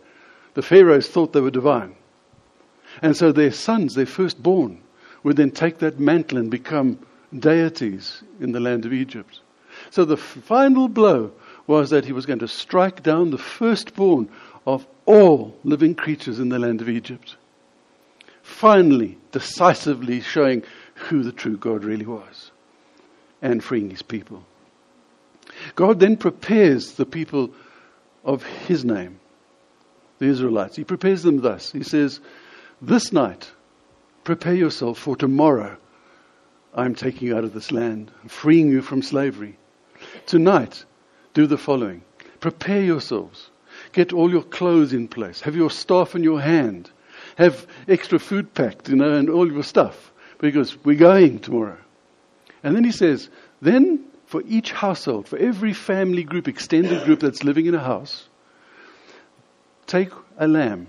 The 0.54 0.62
Pharaohs 0.62 1.08
thought 1.08 1.32
they 1.32 1.40
were 1.40 1.50
divine. 1.50 1.94
And 3.00 3.16
so 3.16 3.32
their 3.32 3.52
sons, 3.52 3.94
their 3.94 4.06
firstborn, 4.06 4.82
would 5.22 5.36
then 5.36 5.50
take 5.50 5.78
that 5.78 6.00
mantle 6.00 6.38
and 6.38 6.50
become 6.50 6.98
deities 7.38 8.22
in 8.40 8.52
the 8.52 8.60
land 8.60 8.84
of 8.84 8.92
Egypt. 8.92 9.40
So 9.90 10.04
the 10.04 10.16
final 10.16 10.88
blow 10.88 11.32
was 11.66 11.90
that 11.90 12.04
he 12.04 12.12
was 12.12 12.26
going 12.26 12.40
to 12.40 12.48
strike 12.48 13.02
down 13.02 13.30
the 13.30 13.38
firstborn 13.38 14.28
of 14.66 14.86
all 15.06 15.56
living 15.64 15.94
creatures 15.94 16.38
in 16.38 16.48
the 16.48 16.58
land 16.58 16.80
of 16.80 16.88
Egypt. 16.88 17.36
Finally, 18.52 19.18
decisively 19.32 20.20
showing 20.20 20.62
who 20.94 21.22
the 21.22 21.32
true 21.32 21.56
God 21.56 21.82
really 21.82 22.06
was 22.06 22.52
and 23.40 23.64
freeing 23.64 23.90
his 23.90 24.02
people. 24.02 24.44
God 25.74 25.98
then 25.98 26.16
prepares 26.16 26.92
the 26.92 27.06
people 27.06 27.50
of 28.24 28.44
his 28.44 28.84
name, 28.84 29.18
the 30.18 30.26
Israelites. 30.26 30.76
He 30.76 30.84
prepares 30.84 31.24
them 31.24 31.40
thus. 31.40 31.72
He 31.72 31.82
says, 31.82 32.20
This 32.80 33.12
night, 33.12 33.50
prepare 34.22 34.54
yourself 34.54 34.98
for 34.98 35.16
tomorrow. 35.16 35.76
I'm 36.72 36.94
taking 36.94 37.28
you 37.28 37.36
out 37.36 37.44
of 37.44 37.54
this 37.54 37.72
land, 37.72 38.12
freeing 38.28 38.68
you 38.68 38.80
from 38.80 39.02
slavery. 39.02 39.58
Tonight, 40.26 40.84
do 41.34 41.46
the 41.46 41.58
following 41.58 42.02
prepare 42.38 42.82
yourselves. 42.82 43.50
Get 43.92 44.12
all 44.12 44.30
your 44.30 44.42
clothes 44.42 44.92
in 44.92 45.08
place. 45.08 45.40
Have 45.40 45.56
your 45.56 45.70
staff 45.70 46.14
in 46.14 46.22
your 46.22 46.40
hand. 46.40 46.90
Have 47.36 47.66
extra 47.88 48.18
food 48.18 48.54
packed, 48.54 48.88
you 48.88 48.96
know, 48.96 49.12
and 49.12 49.30
all 49.30 49.50
your 49.50 49.62
stuff. 49.62 50.12
Because 50.38 50.76
we're 50.84 50.96
going 50.96 51.38
tomorrow. 51.38 51.78
And 52.62 52.76
then 52.76 52.84
he 52.84 52.92
says, 52.92 53.28
then 53.60 54.04
for 54.26 54.42
each 54.46 54.72
household, 54.72 55.28
for 55.28 55.38
every 55.38 55.72
family 55.72 56.24
group, 56.24 56.48
extended 56.48 57.04
group 57.04 57.20
that's 57.20 57.44
living 57.44 57.66
in 57.66 57.74
a 57.74 57.80
house, 57.80 58.28
take 59.86 60.10
a 60.38 60.48
lamb, 60.48 60.88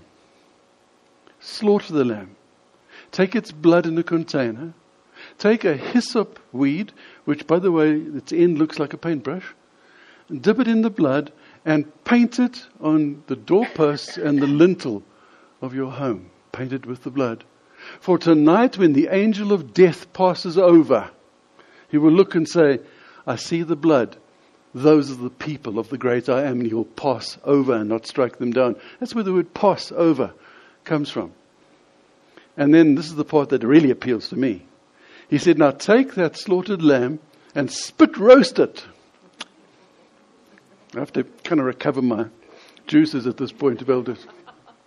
slaughter 1.40 1.92
the 1.92 2.04
lamb, 2.04 2.36
take 3.12 3.34
its 3.36 3.52
blood 3.52 3.86
in 3.86 3.98
a 3.98 4.02
container, 4.02 4.72
take 5.38 5.64
a 5.64 5.76
hyssop 5.76 6.38
weed, 6.52 6.92
which, 7.24 7.46
by 7.46 7.58
the 7.58 7.70
way, 7.70 7.92
its 7.92 8.32
end 8.32 8.58
looks 8.58 8.78
like 8.78 8.92
a 8.92 8.98
paintbrush, 8.98 9.44
dip 10.40 10.58
it 10.58 10.68
in 10.68 10.82
the 10.82 10.90
blood, 10.90 11.32
and 11.64 12.04
paint 12.04 12.38
it 12.38 12.66
on 12.80 13.22
the 13.26 13.36
doorposts 13.36 14.16
and 14.16 14.40
the 14.40 14.46
lintel 14.46 15.02
of 15.60 15.74
your 15.74 15.90
home. 15.90 16.30
Paint 16.54 16.72
it 16.72 16.86
with 16.86 17.02
the 17.02 17.10
blood. 17.10 17.42
For 17.98 18.16
tonight, 18.16 18.78
when 18.78 18.92
the 18.92 19.08
angel 19.10 19.52
of 19.52 19.74
death 19.74 20.12
passes 20.12 20.56
over, 20.56 21.10
he 21.88 21.98
will 21.98 22.12
look 22.12 22.36
and 22.36 22.48
say, 22.48 22.78
I 23.26 23.34
see 23.34 23.64
the 23.64 23.74
blood. 23.74 24.16
Those 24.72 25.10
are 25.10 25.16
the 25.16 25.30
people 25.30 25.80
of 25.80 25.88
the 25.88 25.98
great 25.98 26.28
I 26.28 26.44
am, 26.44 26.60
and 26.60 26.66
he 26.66 26.74
will 26.74 26.84
pass 26.84 27.38
over 27.42 27.74
and 27.74 27.88
not 27.88 28.06
strike 28.06 28.38
them 28.38 28.52
down. 28.52 28.76
That's 29.00 29.16
where 29.16 29.24
the 29.24 29.32
word 29.32 29.52
pass 29.52 29.90
over 29.90 30.32
comes 30.84 31.10
from. 31.10 31.32
And 32.56 32.72
then 32.72 32.94
this 32.94 33.06
is 33.06 33.16
the 33.16 33.24
part 33.24 33.48
that 33.48 33.64
really 33.64 33.90
appeals 33.90 34.28
to 34.28 34.36
me. 34.36 34.64
He 35.28 35.38
said, 35.38 35.58
Now 35.58 35.72
take 35.72 36.14
that 36.14 36.36
slaughtered 36.36 36.82
lamb 36.82 37.18
and 37.54 37.70
spit 37.70 38.16
roast 38.16 38.60
it. 38.60 38.84
I 40.94 41.00
have 41.00 41.12
to 41.14 41.24
kind 41.42 41.60
of 41.60 41.66
recover 41.66 42.00
my 42.00 42.26
juices 42.86 43.26
at 43.26 43.38
this 43.38 43.50
point 43.50 43.82
of 43.82 43.90
elders. 43.90 44.24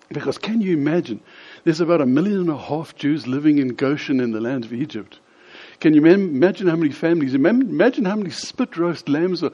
Because 0.09 0.37
can 0.37 0.61
you 0.61 0.73
imagine? 0.73 1.19
There's 1.67 1.81
about 1.81 1.99
a 1.99 2.05
million 2.05 2.39
and 2.39 2.49
a 2.49 2.57
half 2.57 2.95
Jews 2.95 3.27
living 3.27 3.57
in 3.57 3.75
Goshen 3.75 4.21
in 4.21 4.31
the 4.31 4.39
land 4.39 4.63
of 4.63 4.71
Egypt. 4.71 5.19
Can 5.81 5.93
you 5.93 6.05
imagine 6.05 6.65
how 6.65 6.77
many 6.77 6.93
families, 6.93 7.33
imagine 7.33 8.05
how 8.05 8.15
many 8.15 8.29
spit 8.29 8.77
roast 8.77 9.09
lambs 9.09 9.43
are, 9.43 9.51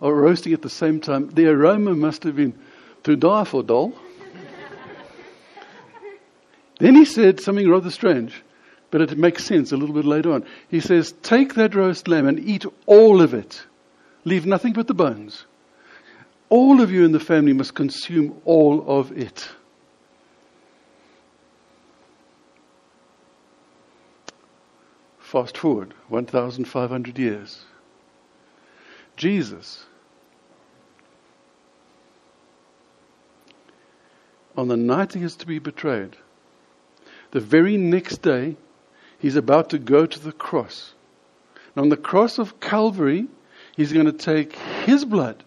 are 0.00 0.14
roasting 0.14 0.52
at 0.52 0.62
the 0.62 0.70
same 0.70 1.00
time? 1.00 1.28
The 1.30 1.48
aroma 1.48 1.96
must 1.96 2.22
have 2.22 2.36
been 2.36 2.56
to 3.02 3.16
die 3.16 3.42
for, 3.42 3.64
doll. 3.64 3.94
then 6.78 6.94
he 6.94 7.04
said 7.04 7.40
something 7.40 7.68
rather 7.68 7.90
strange, 7.90 8.44
but 8.92 9.00
it 9.00 9.18
makes 9.18 9.44
sense 9.44 9.72
a 9.72 9.76
little 9.76 9.96
bit 9.96 10.04
later 10.04 10.30
on. 10.34 10.44
He 10.68 10.78
says, 10.78 11.14
Take 11.24 11.54
that 11.54 11.74
roast 11.74 12.06
lamb 12.06 12.28
and 12.28 12.38
eat 12.38 12.64
all 12.86 13.20
of 13.20 13.34
it, 13.34 13.66
leave 14.24 14.46
nothing 14.46 14.72
but 14.72 14.86
the 14.86 14.94
bones. 14.94 15.46
All 16.48 16.80
of 16.80 16.92
you 16.92 17.04
in 17.04 17.10
the 17.10 17.18
family 17.18 17.54
must 17.54 17.74
consume 17.74 18.40
all 18.44 18.84
of 18.86 19.10
it. 19.18 19.48
Fast 25.36 25.58
forward 25.58 25.92
1,500 26.08 27.18
years. 27.18 27.62
Jesus, 29.18 29.84
on 34.56 34.68
the 34.68 34.78
night 34.78 35.12
he 35.12 35.22
is 35.22 35.36
to 35.36 35.46
be 35.46 35.58
betrayed, 35.58 36.16
the 37.32 37.40
very 37.40 37.76
next 37.76 38.22
day, 38.22 38.56
he's 39.18 39.36
about 39.36 39.68
to 39.68 39.78
go 39.78 40.06
to 40.06 40.18
the 40.18 40.32
cross. 40.32 40.94
And 41.74 41.82
on 41.82 41.88
the 41.90 41.98
cross 41.98 42.38
of 42.38 42.58
Calvary, 42.58 43.26
he's 43.76 43.92
going 43.92 44.06
to 44.06 44.12
take 44.12 44.56
his 44.86 45.04
blood, 45.04 45.44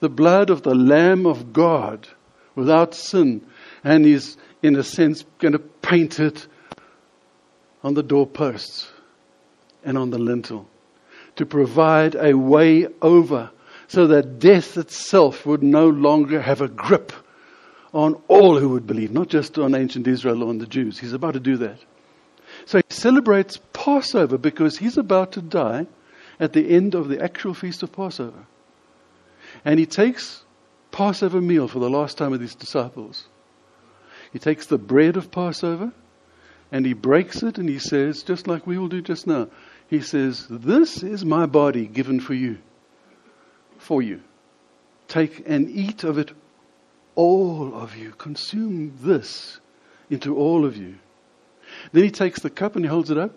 the 0.00 0.08
blood 0.08 0.48
of 0.48 0.62
the 0.62 0.74
Lamb 0.74 1.26
of 1.26 1.52
God, 1.52 2.08
without 2.54 2.94
sin, 2.94 3.46
and 3.84 4.06
he's, 4.06 4.38
in 4.62 4.74
a 4.76 4.82
sense, 4.82 5.26
going 5.38 5.52
to 5.52 5.58
paint 5.58 6.18
it 6.18 6.46
on 7.84 7.92
the 7.92 8.02
doorposts 8.02 8.90
and 9.88 9.96
on 9.96 10.10
the 10.10 10.18
lintel 10.18 10.68
to 11.36 11.46
provide 11.46 12.14
a 12.14 12.36
way 12.36 12.86
over 13.00 13.50
so 13.86 14.08
that 14.08 14.38
death 14.38 14.76
itself 14.76 15.46
would 15.46 15.62
no 15.62 15.88
longer 15.88 16.42
have 16.42 16.60
a 16.60 16.68
grip 16.68 17.10
on 17.94 18.20
all 18.28 18.58
who 18.58 18.68
would 18.68 18.86
believe, 18.86 19.10
not 19.10 19.28
just 19.28 19.56
on 19.56 19.74
ancient 19.74 20.06
Israel 20.06 20.42
or 20.42 20.50
on 20.50 20.58
the 20.58 20.66
Jews. 20.66 20.98
He's 20.98 21.14
about 21.14 21.34
to 21.34 21.40
do 21.40 21.56
that. 21.56 21.78
So 22.66 22.78
he 22.78 22.84
celebrates 22.90 23.58
Passover 23.72 24.36
because 24.36 24.76
he's 24.76 24.98
about 24.98 25.32
to 25.32 25.40
die 25.40 25.86
at 26.38 26.52
the 26.52 26.68
end 26.68 26.94
of 26.94 27.08
the 27.08 27.22
actual 27.22 27.54
feast 27.54 27.82
of 27.82 27.90
Passover. 27.90 28.44
And 29.64 29.80
he 29.80 29.86
takes 29.86 30.42
Passover 30.90 31.40
meal 31.40 31.66
for 31.66 31.78
the 31.78 31.88
last 31.88 32.18
time 32.18 32.32
with 32.32 32.42
his 32.42 32.54
disciples. 32.54 33.26
He 34.34 34.38
takes 34.38 34.66
the 34.66 34.76
bread 34.76 35.16
of 35.16 35.30
Passover 35.30 35.92
and 36.70 36.84
he 36.84 36.92
breaks 36.92 37.42
it 37.42 37.56
and 37.56 37.68
he 37.68 37.78
says, 37.78 38.22
just 38.22 38.46
like 38.46 38.66
we 38.66 38.76
will 38.76 38.88
do 38.88 39.00
just 39.00 39.26
now, 39.26 39.48
he 39.88 40.00
says, 40.00 40.46
This 40.48 41.02
is 41.02 41.24
my 41.24 41.46
body 41.46 41.86
given 41.86 42.20
for 42.20 42.34
you. 42.34 42.58
For 43.78 44.02
you. 44.02 44.20
Take 45.08 45.44
and 45.46 45.70
eat 45.70 46.04
of 46.04 46.18
it, 46.18 46.32
all 47.14 47.74
of 47.74 47.96
you. 47.96 48.10
Consume 48.12 48.94
this 49.00 49.58
into 50.10 50.36
all 50.36 50.64
of 50.64 50.76
you. 50.76 50.96
Then 51.92 52.04
he 52.04 52.10
takes 52.10 52.40
the 52.40 52.50
cup 52.50 52.76
and 52.76 52.84
he 52.84 52.88
holds 52.88 53.10
it 53.10 53.18
up, 53.18 53.32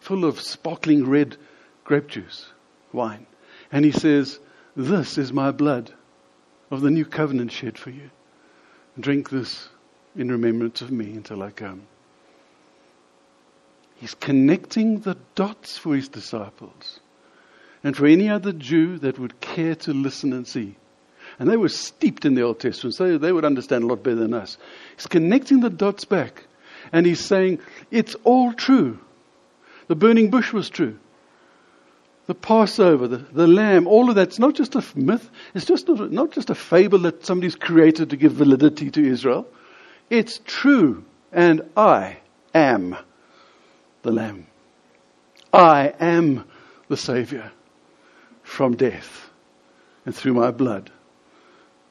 full 0.00 0.24
of 0.24 0.40
sparkling 0.40 1.08
red 1.08 1.36
grape 1.84 2.08
juice, 2.08 2.46
wine. 2.92 3.26
And 3.72 3.84
he 3.84 3.92
says, 3.92 4.38
This 4.76 5.18
is 5.18 5.32
my 5.32 5.50
blood 5.50 5.92
of 6.70 6.80
the 6.80 6.90
new 6.90 7.04
covenant 7.04 7.50
shed 7.50 7.78
for 7.78 7.90
you. 7.90 8.10
Drink 8.98 9.30
this 9.30 9.68
in 10.16 10.30
remembrance 10.30 10.80
of 10.80 10.90
me 10.90 11.12
until 11.12 11.42
I 11.42 11.50
come. 11.50 11.82
He's 13.96 14.14
connecting 14.14 15.00
the 15.00 15.16
dots 15.34 15.78
for 15.78 15.94
his 15.94 16.08
disciples 16.08 17.00
and 17.82 17.96
for 17.96 18.06
any 18.06 18.28
other 18.28 18.52
Jew 18.52 18.98
that 18.98 19.18
would 19.18 19.40
care 19.40 19.74
to 19.74 19.92
listen 19.92 20.32
and 20.32 20.46
see. 20.46 20.76
And 21.38 21.50
they 21.50 21.56
were 21.56 21.68
steeped 21.68 22.24
in 22.24 22.34
the 22.34 22.42
Old 22.42 22.60
Testament, 22.60 22.94
so 22.94 23.18
they 23.18 23.32
would 23.32 23.44
understand 23.44 23.84
a 23.84 23.86
lot 23.86 24.02
better 24.02 24.16
than 24.16 24.34
us. 24.34 24.58
He's 24.96 25.06
connecting 25.06 25.60
the 25.60 25.70
dots 25.70 26.04
back 26.04 26.44
and 26.92 27.06
he's 27.06 27.24
saying, 27.24 27.60
it's 27.90 28.14
all 28.24 28.52
true. 28.52 28.98
The 29.88 29.96
burning 29.96 30.30
bush 30.30 30.52
was 30.52 30.68
true. 30.68 30.98
The 32.26 32.34
Passover, 32.34 33.06
the, 33.06 33.18
the 33.18 33.46
lamb, 33.46 33.86
all 33.86 34.08
of 34.08 34.16
that's 34.16 34.38
not 34.38 34.54
just 34.54 34.74
a 34.74 34.84
myth. 34.96 35.30
It's 35.54 35.64
just 35.64 35.88
not, 35.88 36.10
not 36.10 36.32
just 36.32 36.50
a 36.50 36.54
fable 36.54 36.98
that 37.00 37.24
somebody's 37.24 37.54
created 37.54 38.10
to 38.10 38.16
give 38.16 38.32
validity 38.32 38.90
to 38.90 39.04
Israel. 39.04 39.46
It's 40.10 40.40
true. 40.44 41.04
And 41.32 41.62
I 41.76 42.18
am 42.52 42.96
the 44.06 44.12
Lamb. 44.12 44.46
I 45.52 45.92
am 45.98 46.44
the 46.88 46.96
Savior 46.96 47.50
from 48.44 48.76
death 48.76 49.28
and 50.06 50.14
through 50.14 50.34
my 50.34 50.52
blood 50.52 50.90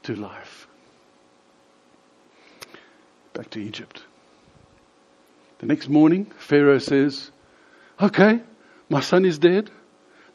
to 0.04 0.16
life. 0.16 0.68
Back 3.34 3.50
to 3.52 3.62
Egypt. 3.62 4.02
The 5.60 5.66
next 5.66 5.90
morning, 5.90 6.32
Pharaoh 6.38 6.80
says, 6.80 7.32
Okay, 8.02 8.40
my 8.90 9.02
son 9.02 9.26
is 9.26 9.38
dead. 9.38 9.70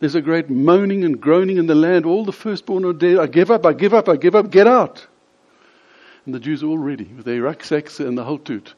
There's 0.00 0.14
a 0.14 0.20
great 0.20 0.50
moaning 0.50 1.04
and 1.04 1.18
groaning 1.18 1.56
in 1.56 1.66
the 1.66 1.74
land. 1.74 2.04
All 2.04 2.26
the 2.26 2.32
firstborn 2.32 2.84
are 2.84 2.92
dead. 2.92 3.18
I 3.18 3.26
give 3.26 3.50
up, 3.50 3.64
I 3.64 3.72
give 3.72 3.94
up, 3.94 4.08
I 4.08 4.16
give 4.16 4.34
up. 4.34 4.50
Get 4.50 4.66
out. 4.66 5.06
And 6.26 6.34
the 6.34 6.40
Jews 6.40 6.62
are 6.62 6.66
all 6.66 6.78
ready 6.78 7.04
with 7.04 7.24
their 7.24 7.40
rucksacks 7.40 8.00
and 8.00 8.18
the 8.18 8.24
whole 8.24 8.38
toot. 8.38 8.74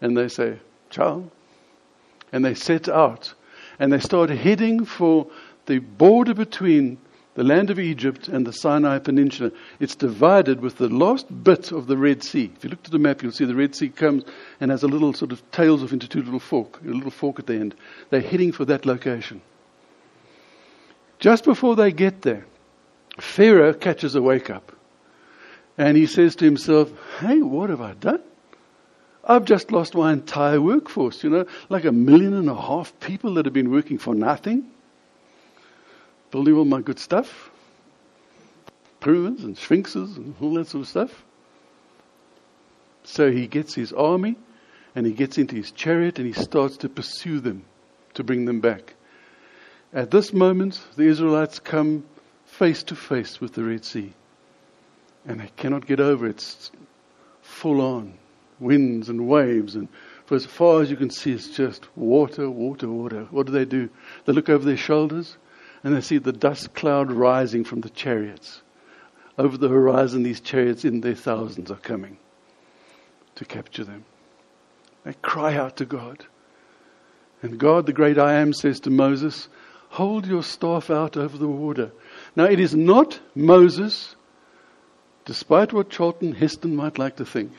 And 0.00 0.16
they 0.16 0.28
say, 0.28 0.60
Child, 0.88 1.30
and 2.32 2.44
they 2.44 2.54
set 2.54 2.88
out 2.88 3.34
and 3.78 3.92
they 3.92 4.00
start 4.00 4.30
heading 4.30 4.84
for 4.84 5.26
the 5.66 5.78
border 5.78 6.34
between 6.34 6.98
the 7.34 7.44
land 7.44 7.70
of 7.70 7.78
Egypt 7.78 8.26
and 8.26 8.44
the 8.44 8.52
Sinai 8.52 8.98
Peninsula. 8.98 9.52
It's 9.78 9.94
divided 9.94 10.60
with 10.60 10.78
the 10.78 10.88
last 10.88 11.44
bit 11.44 11.70
of 11.70 11.86
the 11.86 11.96
Red 11.96 12.24
Sea. 12.24 12.50
If 12.56 12.64
you 12.64 12.70
look 12.70 12.80
at 12.84 12.90
the 12.90 12.98
map, 12.98 13.22
you'll 13.22 13.30
see 13.30 13.44
the 13.44 13.54
Red 13.54 13.76
Sea 13.76 13.90
comes 13.90 14.24
and 14.60 14.72
has 14.72 14.82
a 14.82 14.88
little 14.88 15.12
sort 15.12 15.30
of 15.30 15.48
tails 15.52 15.84
off 15.84 15.92
into 15.92 16.08
two 16.08 16.22
little 16.22 16.40
fork, 16.40 16.80
a 16.82 16.88
little 16.88 17.12
fork 17.12 17.38
at 17.38 17.46
the 17.46 17.54
end. 17.54 17.76
They're 18.10 18.20
heading 18.20 18.50
for 18.50 18.64
that 18.64 18.84
location. 18.84 19.40
Just 21.20 21.44
before 21.44 21.76
they 21.76 21.92
get 21.92 22.22
there, 22.22 22.44
Pharaoh 23.20 23.72
catches 23.72 24.16
a 24.16 24.22
wake 24.22 24.50
up. 24.50 24.72
And 25.76 25.96
he 25.96 26.06
says 26.06 26.34
to 26.36 26.44
himself, 26.44 26.90
Hey, 27.20 27.40
what 27.40 27.70
have 27.70 27.80
I 27.80 27.94
done? 27.94 28.22
I've 29.28 29.44
just 29.44 29.70
lost 29.70 29.94
my 29.94 30.12
entire 30.12 30.60
workforce, 30.60 31.22
you 31.22 31.30
know, 31.30 31.46
like 31.68 31.84
a 31.84 31.92
million 31.92 32.32
and 32.34 32.48
a 32.48 32.54
half 32.54 32.98
people 33.00 33.34
that 33.34 33.44
have 33.44 33.54
been 33.54 33.70
working 33.70 33.98
for 33.98 34.14
nothing 34.14 34.70
building 36.30 36.54
all 36.54 36.64
my 36.64 36.80
good 36.80 36.98
stuff 36.98 37.50
pyramids 39.00 39.44
and 39.44 39.56
sphinxes 39.56 40.16
and 40.16 40.34
all 40.40 40.54
that 40.54 40.66
sort 40.66 40.82
of 40.82 40.88
stuff. 40.88 41.24
So 43.04 43.30
he 43.30 43.46
gets 43.46 43.74
his 43.74 43.92
army 43.92 44.36
and 44.96 45.06
he 45.06 45.12
gets 45.12 45.38
into 45.38 45.54
his 45.54 45.70
chariot 45.70 46.18
and 46.18 46.26
he 46.26 46.32
starts 46.32 46.78
to 46.78 46.88
pursue 46.88 47.38
them 47.38 47.64
to 48.14 48.24
bring 48.24 48.44
them 48.44 48.60
back. 48.60 48.94
At 49.92 50.10
this 50.10 50.32
moment, 50.32 50.80
the 50.96 51.04
Israelites 51.04 51.60
come 51.60 52.04
face 52.44 52.82
to 52.84 52.96
face 52.96 53.40
with 53.40 53.54
the 53.54 53.62
Red 53.62 53.84
Sea 53.84 54.12
and 55.24 55.40
they 55.40 55.50
cannot 55.56 55.86
get 55.86 56.00
over 56.00 56.26
it. 56.26 56.30
It's 56.30 56.72
full 57.40 57.80
on 57.80 58.14
winds 58.60 59.08
and 59.08 59.28
waves 59.28 59.74
and 59.74 59.88
for 60.28 60.34
as 60.34 60.44
far 60.44 60.82
as 60.82 60.90
you 60.90 60.96
can 60.96 61.08
see, 61.08 61.32
it's 61.32 61.48
just 61.48 61.88
water, 61.96 62.50
water, 62.50 62.86
water. 62.86 63.26
What 63.30 63.46
do 63.46 63.52
they 63.52 63.64
do? 63.64 63.88
They 64.26 64.34
look 64.34 64.50
over 64.50 64.62
their 64.62 64.76
shoulders 64.76 65.38
and 65.82 65.96
they 65.96 66.02
see 66.02 66.18
the 66.18 66.34
dust 66.34 66.74
cloud 66.74 67.10
rising 67.10 67.64
from 67.64 67.80
the 67.80 67.88
chariots. 67.88 68.60
Over 69.38 69.56
the 69.56 69.70
horizon, 69.70 70.24
these 70.24 70.40
chariots 70.40 70.84
in 70.84 71.00
their 71.00 71.14
thousands 71.14 71.70
are 71.70 71.76
coming 71.76 72.18
to 73.36 73.46
capture 73.46 73.84
them. 73.84 74.04
They 75.04 75.14
cry 75.14 75.56
out 75.56 75.78
to 75.78 75.86
God. 75.86 76.26
And 77.40 77.58
God, 77.58 77.86
the 77.86 77.94
great 77.94 78.18
I 78.18 78.34
am, 78.34 78.52
says 78.52 78.80
to 78.80 78.90
Moses, 78.90 79.48
Hold 79.88 80.26
your 80.26 80.42
staff 80.42 80.90
out 80.90 81.16
over 81.16 81.38
the 81.38 81.48
water. 81.48 81.90
Now, 82.36 82.44
it 82.44 82.60
is 82.60 82.74
not 82.74 83.18
Moses, 83.34 84.14
despite 85.24 85.72
what 85.72 85.88
Charlton 85.88 86.32
Heston 86.34 86.76
might 86.76 86.98
like 86.98 87.16
to 87.16 87.24
think, 87.24 87.52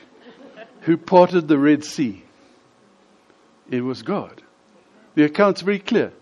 who 0.82 0.96
parted 0.96 1.48
the 1.48 1.58
Red 1.58 1.84
Sea. 1.84 2.22
It 3.70 3.82
was 3.82 4.02
God. 4.02 4.42
The 5.14 5.24
account's 5.24 5.60
very 5.60 5.78
clear. 5.78 6.12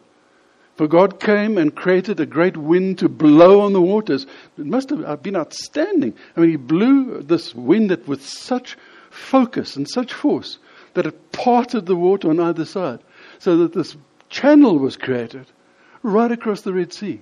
For 0.77 0.87
God 0.87 1.19
came 1.19 1.59
and 1.59 1.75
created 1.75 2.21
a 2.21 2.27
great 2.27 2.57
wind 2.57 2.99
to 2.99 3.09
blow 3.09 3.63
on 3.63 3.73
the 3.73 3.83
waters. 3.83 4.27
It 4.57 4.67
must 4.67 4.91
have 4.91 5.05
uh, 5.05 5.17
been 5.17 5.37
outstanding. 5.37 6.15
I 6.37 6.41
mean, 6.41 6.51
He 6.51 6.57
blew 6.57 7.23
this 7.23 7.55
wind 7.55 7.91
with 8.07 8.25
such 8.25 8.77
focus 9.11 9.75
and 9.75 9.89
such 9.89 10.13
force 10.13 10.59
that 10.95 11.07
it 11.07 11.33
parted 11.33 11.87
the 11.87 11.97
water 11.97 12.31
on 12.31 12.41
either 12.41 12.65
side, 12.65 13.01
so 13.39 13.57
that 13.59 13.73
this 13.73 13.97
channel 14.31 14.79
was 14.79 14.97
created 14.97 15.47
right 16.03 16.31
across 16.31 16.63
the 16.63 16.73
Red 16.73 16.93
Sea. 16.93 17.21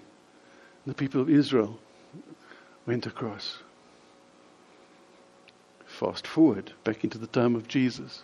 The 0.87 0.95
people 0.95 1.21
of 1.21 1.31
Israel 1.31 1.79
went 2.87 3.07
across. 3.07 3.59
Fast 5.99 6.27
forward 6.27 6.73
back 6.85 7.05
into 7.05 7.17
the 7.17 7.27
time 7.27 7.57
of 7.57 7.69
Jesus. 7.69 8.23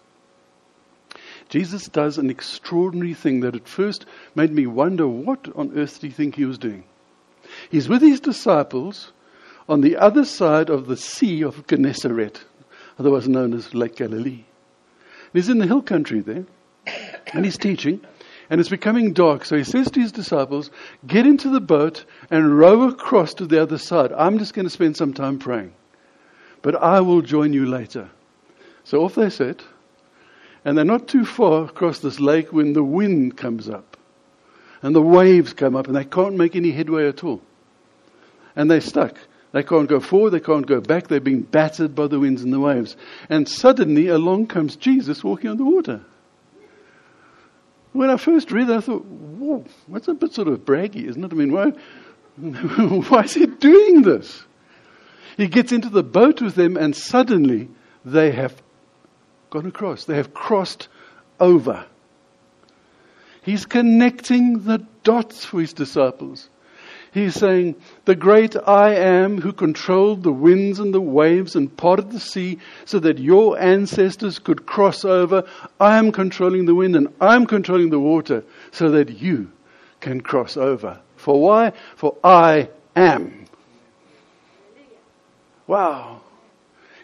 Jesus 1.49 1.87
does 1.89 2.19
an 2.19 2.29
extraordinary 2.29 3.15
thing 3.15 3.41
that 3.41 3.55
at 3.55 3.67
first 3.67 4.05
made 4.35 4.53
me 4.53 4.67
wonder 4.67 5.09
what 5.09 5.49
on 5.57 5.79
earth 5.79 5.99
did 5.99 6.09
he 6.09 6.13
think 6.13 6.35
he 6.35 6.45
was 6.45 6.59
doing? 6.59 6.85
He's 7.71 7.89
with 7.89 8.03
his 8.03 8.21
disciples 8.21 9.13
on 9.71 9.81
the 9.81 9.97
other 9.97 10.27
side 10.27 10.69
of 10.69 10.87
the 10.87 10.99
Sea 10.99 11.45
of 11.45 11.67
Gennesaret, 11.67 12.45
otherwise 12.99 13.27
known 13.27 13.55
as 13.55 13.75
Lake 13.75 13.97
Galilee. 13.97 14.45
He's 15.33 15.49
in 15.49 15.57
the 15.57 15.67
hill 15.67 15.81
country 15.81 16.21
there, 16.21 16.45
and 17.33 17.43
he's 17.43 17.57
teaching, 17.57 18.03
and 18.51 18.61
it's 18.61 18.69
becoming 18.69 19.15
dark. 19.15 19.47
So 19.47 19.57
he 19.57 19.65
says 19.65 19.91
to 19.93 20.01
his 20.01 20.13
disciples, 20.13 20.71
Get 21.07 21.27
into 21.27 21.49
the 21.49 21.61
boat 21.61 22.05
and 22.31 22.59
row 22.59 22.83
across 22.83 23.33
to 23.35 23.47
the 23.47 23.63
other 23.63 23.79
side. 23.79 24.13
I'm 24.13 24.39
just 24.39 24.53
going 24.53 24.67
to 24.67 24.71
spend 24.71 24.99
some 24.99 25.15
time 25.15 25.39
praying, 25.39 25.73
but 26.63 26.77
I 26.77 27.01
will 27.01 27.23
join 27.23 27.53
you 27.53 27.67
later. 27.67 28.09
So 28.85 29.05
off 29.05 29.15
they 29.15 29.31
set, 29.31 29.63
and 30.65 30.77
they're 30.77 30.85
not 30.85 31.09
too 31.09 31.25
far 31.25 31.65
across 31.65 31.99
this 31.99 32.21
lake 32.21 32.53
when 32.53 32.73
the 32.73 32.85
wind 32.85 33.37
comes 33.37 33.69
up. 33.69 33.97
And 34.81 34.95
the 34.95 35.03
waves 35.03 35.53
come 35.53 35.77
up 35.77 35.87
and 35.87 35.95
they 35.95 36.05
can't 36.05 36.37
make 36.37 36.57
any 36.57 36.73
headway 36.73 37.09
at 37.09 37.23
all. 37.23 37.41
And 38.57 38.71
they're 38.71 38.81
stuck. 38.81 39.17
They 39.53 39.63
can't 39.63 39.89
go 39.89 40.01
forward, 40.01 40.31
they 40.31 40.41
can't 40.41 40.67
go 40.67 40.81
back, 40.81 41.09
they're 41.09 41.21
being 41.21 41.43
battered 41.43 41.95
by 41.95 42.07
the 42.07 42.19
winds 42.19 42.43
and 42.43 42.53
the 42.53 42.59
waves. 42.59 42.97
And 43.29 43.47
suddenly 43.47 44.09
along 44.09 44.47
comes 44.47 44.77
Jesus 44.77 45.23
walking 45.23 45.51
on 45.51 45.59
the 45.59 45.65
water. 45.65 46.01
When 47.93 48.09
I 48.09 48.17
first 48.17 48.51
read 48.51 48.69
that, 48.69 48.79
I 48.79 48.81
thought, 48.81 49.05
whoa, 49.05 49.65
that's 49.89 50.09
a 50.09 50.15
bit 50.15 50.33
sort 50.33 50.49
of 50.49 50.61
braggy, 50.61 51.07
isn't 51.07 51.23
it? 51.23 51.33
I 51.33 51.35
mean, 51.35 51.53
why, 51.53 51.73
why 53.09 53.25
is 53.25 53.35
he 53.35 53.45
doing 53.45 54.03
this? 54.03 54.43
He 55.37 55.49
gets 55.49 55.73
into 55.73 55.89
the 55.89 56.03
boat 56.03 56.41
with 56.41 56.55
them, 56.55 56.77
and 56.77 56.95
suddenly 56.95 57.69
they 58.05 58.33
have 58.33 58.61
gone 59.51 59.67
across. 59.67 60.05
They 60.05 60.17
have 60.17 60.35
crossed 60.35 60.89
over. 61.39 61.85
He's 63.43 63.67
connecting 63.67 64.61
the 64.61 64.87
dots 65.03 65.45
for 65.45 65.61
his 65.61 65.73
disciples. 65.73 66.49
He's 67.13 67.35
saying, 67.35 67.77
The 68.07 68.15
great 68.15 68.57
I 68.57 68.95
am 68.95 69.39
who 69.39 69.53
controlled 69.53 70.23
the 70.23 70.33
winds 70.33 70.79
and 70.79 70.95
the 70.95 71.01
waves 71.01 71.55
and 71.57 71.77
parted 71.77 72.11
the 72.11 72.21
sea 72.21 72.59
so 72.87 72.99
that 73.01 73.19
your 73.19 73.59
ancestors 73.59 74.39
could 74.39 74.65
cross 74.65 75.05
over. 75.05 75.45
I 75.79 75.99
am 75.99 76.11
controlling 76.11 76.65
the 76.65 76.75
wind 76.75 76.97
and 76.97 77.09
I'm 77.21 77.47
controlling 77.47 77.91
the 77.91 78.01
water 78.01 78.45
so 78.71 78.93
that 78.93 79.21
you 79.21 79.53
can 80.01 80.23
cross 80.23 80.57
over. 80.57 81.01
For 81.17 81.39
why? 81.39 81.73
For 81.97 82.17
I 82.25 82.71
am. 82.97 83.47
Wow. 85.67 86.21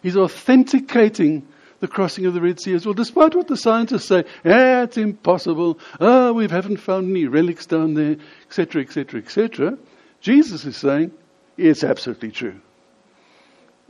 He's 0.03 0.17
authenticating 0.17 1.47
the 1.81 1.89
crossing 1.89 2.27
of 2.27 2.35
the 2.35 2.41
Red 2.41 2.61
Sea 2.61 2.75
as 2.75 2.85
well, 2.85 2.95
despite 2.95 3.35
what 3.35 3.47
the 3.47 3.57
scientists 3.57 4.07
say, 4.07 4.25
yeah, 4.45 4.83
it's 4.83 4.97
impossible, 4.97 5.79
ah, 6.01 6.29
oh, 6.29 6.33
we 6.33 6.49
haven't 6.49 6.79
found 6.79 7.11
any 7.11 7.27
relics 7.27 7.67
down 7.67 7.95
there, 7.95 8.17
etc., 8.47 8.83
etc., 8.83 9.21
etc. 9.21 9.79
Jesus 10.21 10.65
is 10.65 10.77
saying, 10.77 11.13
it's 11.57 11.85
absolutely 11.85 12.33
true. 12.33 12.61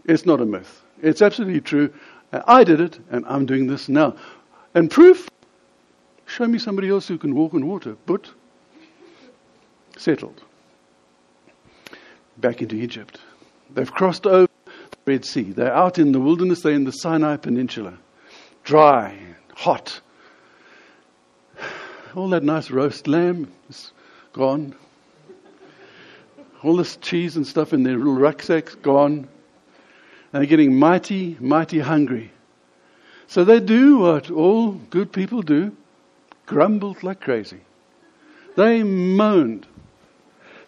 It's 0.04 0.26
not 0.26 0.40
a 0.40 0.46
myth. 0.46 0.83
It's 1.02 1.22
absolutely 1.22 1.61
true. 1.61 1.92
Uh, 2.33 2.42
I 2.46 2.64
did 2.64 2.81
it, 2.81 2.98
and 3.11 3.24
I'm 3.26 3.46
doing 3.46 3.66
this 3.66 3.88
now. 3.88 4.16
And 4.74 4.90
proof? 4.90 5.28
Show 6.26 6.46
me 6.46 6.59
somebody 6.59 6.88
else 6.88 7.09
who 7.09 7.18
can 7.18 7.35
walk 7.35 7.54
on 7.54 7.66
water. 7.66 7.96
But 8.07 8.31
settled. 9.96 10.42
Back 12.37 12.62
into 12.62 12.76
Egypt. 12.76 13.18
They've 13.70 13.90
crossed 13.90 14.26
over 14.26 14.48
Red 15.09 15.25
Sea. 15.25 15.42
They're 15.53 15.75
out 15.75 15.99
in 15.99 16.12
the 16.12 16.21
wilderness, 16.21 16.61
they're 16.61 16.73
in 16.73 16.85
the 16.85 16.92
Sinai 16.92 17.38
Peninsula. 17.38 17.99
Dry, 18.62 19.18
hot. 19.55 20.01
All 22.14 22.29
that 22.29 22.42
nice 22.44 22.71
roast 22.71 23.09
lamb 23.09 23.51
is 23.71 23.92
gone. 24.33 24.75
All 26.62 26.77
this 26.77 26.97
cheese 26.97 27.37
and 27.37 27.47
stuff 27.47 27.73
in 27.73 27.85
their 27.85 27.97
little 27.97 28.16
rucksacks, 28.16 28.75
gone. 28.75 29.29
And 30.33 30.42
they're 30.42 30.47
getting 30.47 30.79
mighty, 30.79 31.38
mighty 31.40 31.79
hungry. 31.79 32.31
So 33.29 33.44
they 33.44 33.61
do 33.61 33.99
what 33.99 34.31
all 34.31 34.73
good 34.73 35.12
people 35.12 35.40
do 35.42 35.75
grumbled 36.44 37.03
like 37.03 37.21
crazy. 37.21 37.61
They 38.57 38.83
moaned. 38.83 39.66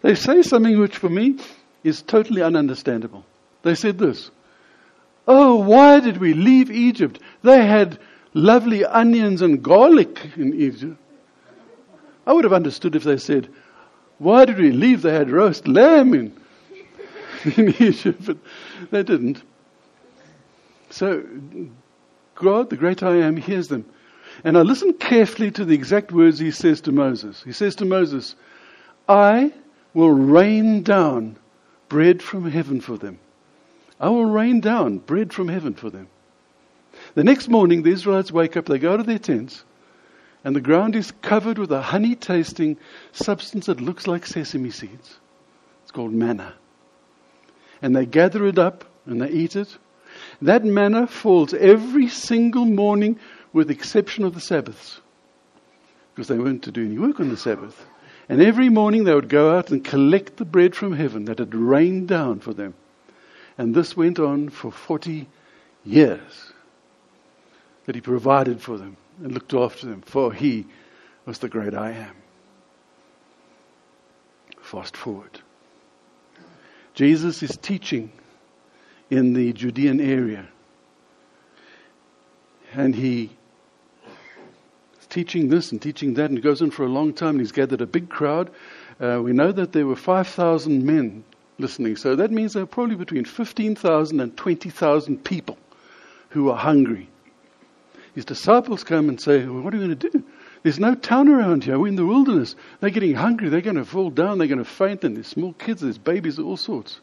They 0.01 0.15
say 0.15 0.41
something 0.41 0.79
which 0.79 0.97
for 0.97 1.09
me 1.09 1.37
is 1.83 2.01
totally 2.01 2.41
ununderstandable. 2.41 3.23
They 3.63 3.75
said 3.75 3.97
this 3.97 4.31
Oh, 5.27 5.57
why 5.57 5.99
did 5.99 6.17
we 6.17 6.33
leave 6.33 6.71
Egypt? 6.71 7.19
They 7.43 7.65
had 7.65 7.99
lovely 8.33 8.85
onions 8.85 9.41
and 9.41 9.61
garlic 9.61 10.31
in 10.35 10.59
Egypt. 10.59 10.97
I 12.25 12.33
would 12.33 12.43
have 12.43 12.53
understood 12.53 12.95
if 12.95 13.03
they 13.03 13.17
said, 13.17 13.49
Why 14.17 14.45
did 14.45 14.57
we 14.57 14.71
leave? 14.71 15.01
They 15.01 15.13
had 15.13 15.29
roast 15.29 15.67
lamb 15.67 16.13
in, 16.13 16.33
in 17.55 17.75
Egypt, 17.79 18.25
but 18.25 18.37
they 18.89 19.03
didn't. 19.03 19.41
So, 20.89 21.23
God, 22.35 22.69
the 22.69 22.77
great 22.77 23.01
I 23.03 23.17
am, 23.17 23.37
hears 23.37 23.67
them. 23.69 23.85
And 24.43 24.57
I 24.57 24.61
listen 24.61 24.93
carefully 24.93 25.51
to 25.51 25.65
the 25.65 25.75
exact 25.75 26.11
words 26.11 26.39
he 26.39 26.51
says 26.51 26.81
to 26.81 26.91
Moses. 26.91 27.43
He 27.43 27.51
says 27.51 27.75
to 27.75 27.85
Moses, 27.85 28.35
I 29.07 29.53
will 29.93 30.11
rain 30.11 30.83
down 30.83 31.37
bread 31.89 32.21
from 32.21 32.49
heaven 32.49 32.81
for 32.81 32.97
them. 32.97 33.19
I 34.01 34.09
will 34.09 34.25
rain 34.25 34.61
down 34.61 34.97
bread 34.97 35.31
from 35.31 35.47
heaven 35.47 35.75
for 35.75 35.91
them. 35.91 36.07
The 37.13 37.23
next 37.23 37.47
morning, 37.47 37.83
the 37.83 37.91
Israelites 37.91 38.31
wake 38.31 38.57
up, 38.57 38.65
they 38.65 38.79
go 38.79 38.97
to 38.97 39.03
their 39.03 39.19
tents, 39.19 39.63
and 40.43 40.55
the 40.55 40.61
ground 40.61 40.95
is 40.95 41.11
covered 41.21 41.59
with 41.59 41.71
a 41.71 41.83
honey 41.83 42.15
tasting 42.15 42.77
substance 43.11 43.67
that 43.67 43.79
looks 43.79 44.07
like 44.07 44.25
sesame 44.25 44.71
seeds. 44.71 45.19
It's 45.83 45.91
called 45.91 46.13
manna. 46.13 46.55
And 47.83 47.95
they 47.95 48.07
gather 48.07 48.45
it 48.47 48.57
up 48.57 48.85
and 49.05 49.21
they 49.21 49.29
eat 49.29 49.55
it. 49.55 49.77
That 50.41 50.65
manna 50.65 51.05
falls 51.05 51.53
every 51.53 52.09
single 52.09 52.65
morning 52.65 53.19
with 53.53 53.67
the 53.67 53.73
exception 53.73 54.23
of 54.23 54.33
the 54.33 54.41
Sabbaths. 54.41 54.99
Because 56.13 56.27
they 56.27 56.39
weren't 56.39 56.63
to 56.63 56.71
do 56.71 56.85
any 56.85 56.97
work 56.97 57.19
on 57.19 57.29
the 57.29 57.37
Sabbath. 57.37 57.85
And 58.27 58.41
every 58.41 58.69
morning 58.69 59.03
they 59.03 59.13
would 59.13 59.29
go 59.29 59.55
out 59.55 59.69
and 59.69 59.83
collect 59.83 60.37
the 60.37 60.45
bread 60.45 60.75
from 60.75 60.93
heaven 60.93 61.25
that 61.25 61.39
had 61.39 61.53
rained 61.53 62.07
down 62.07 62.39
for 62.39 62.53
them. 62.53 62.73
And 63.61 63.75
this 63.75 63.95
went 63.95 64.17
on 64.17 64.49
for 64.49 64.71
40 64.71 65.27
years. 65.85 66.51
That 67.85 67.93
he 67.93 68.01
provided 68.01 68.59
for 68.59 68.75
them 68.75 68.97
and 69.23 69.33
looked 69.33 69.53
after 69.53 69.85
them, 69.85 70.01
for 70.01 70.33
he 70.33 70.65
was 71.27 71.37
the 71.37 71.47
great 71.47 71.75
I 71.75 71.91
am. 71.91 72.15
Fast 74.61 74.97
forward. 74.97 75.41
Jesus 76.95 77.43
is 77.43 77.55
teaching 77.55 78.11
in 79.11 79.33
the 79.33 79.53
Judean 79.53 80.01
area. 80.01 80.47
And 82.73 82.95
he 82.95 83.29
is 84.99 85.05
teaching 85.05 85.49
this 85.49 85.71
and 85.71 85.79
teaching 85.79 86.15
that, 86.15 86.31
and 86.31 86.39
it 86.39 86.41
goes 86.41 86.63
on 86.63 86.71
for 86.71 86.83
a 86.83 86.89
long 86.89 87.13
time, 87.13 87.35
and 87.35 87.41
he's 87.41 87.51
gathered 87.51 87.81
a 87.81 87.85
big 87.85 88.09
crowd. 88.09 88.49
Uh, 88.99 89.21
we 89.23 89.33
know 89.33 89.51
that 89.51 89.71
there 89.71 89.85
were 89.85 89.95
5,000 89.95 90.83
men 90.83 91.23
listening, 91.61 91.95
so 91.95 92.15
that 92.15 92.31
means 92.31 92.53
there 92.53 92.63
are 92.63 92.67
probably 92.67 92.95
between 92.95 93.25
15,000 93.25 94.19
and 94.19 94.35
20,000 94.35 95.23
people 95.23 95.57
who 96.29 96.49
are 96.49 96.57
hungry. 96.57 97.09
His 98.15 98.25
disciples 98.25 98.83
come 98.83 99.07
and 99.09 99.21
say, 99.21 99.45
well, 99.45 99.61
What 99.61 99.73
are 99.73 99.77
we 99.77 99.85
going 99.85 99.97
to 99.97 100.09
do? 100.09 100.23
There's 100.63 100.79
no 100.79 100.95
town 100.95 101.29
around 101.29 101.63
here. 101.63 101.79
We're 101.79 101.87
in 101.87 101.95
the 101.95 102.05
wilderness. 102.05 102.55
They're 102.79 102.89
getting 102.89 103.15
hungry. 103.15 103.49
They're 103.49 103.61
going 103.61 103.77
to 103.77 103.85
fall 103.85 104.09
down. 104.09 104.37
They're 104.37 104.47
going 104.47 104.59
to 104.59 104.65
faint. 104.65 105.03
And 105.03 105.15
there's 105.15 105.27
small 105.27 105.53
kids, 105.53 105.81
there's 105.81 105.97
babies, 105.97 106.37
of 106.37 106.45
all 106.45 106.57
sorts. 106.57 106.99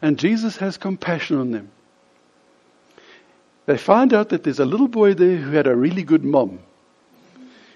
And 0.00 0.18
Jesus 0.18 0.56
has 0.58 0.76
compassion 0.76 1.36
on 1.38 1.50
them. 1.50 1.70
They 3.66 3.76
find 3.76 4.14
out 4.14 4.28
that 4.28 4.44
there's 4.44 4.60
a 4.60 4.64
little 4.64 4.88
boy 4.88 5.14
there 5.14 5.36
who 5.36 5.50
had 5.50 5.66
a 5.66 5.74
really 5.74 6.04
good 6.04 6.24
mom. 6.24 6.60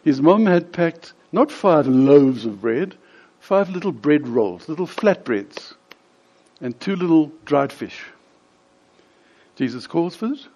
His 0.04 0.22
mom 0.22 0.46
had 0.46 0.72
packed 0.72 1.12
not 1.32 1.50
five 1.50 1.86
loaves 1.86 2.46
of 2.46 2.60
bread, 2.60 2.96
five 3.40 3.70
little 3.70 3.92
bread 3.92 4.28
rolls, 4.28 4.68
little 4.68 4.86
flatbreads, 4.86 5.74
and 6.60 6.78
two 6.78 6.96
little 6.96 7.32
dried 7.44 7.72
fish. 7.72 8.04
Jesus 9.56 9.86
calls 9.86 10.16
for 10.16 10.26
it, 10.26 10.46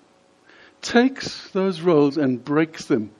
takes 0.82 1.50
those 1.50 1.80
rolls 1.80 2.16
and 2.16 2.44
breaks 2.44 2.86
them 2.86 3.10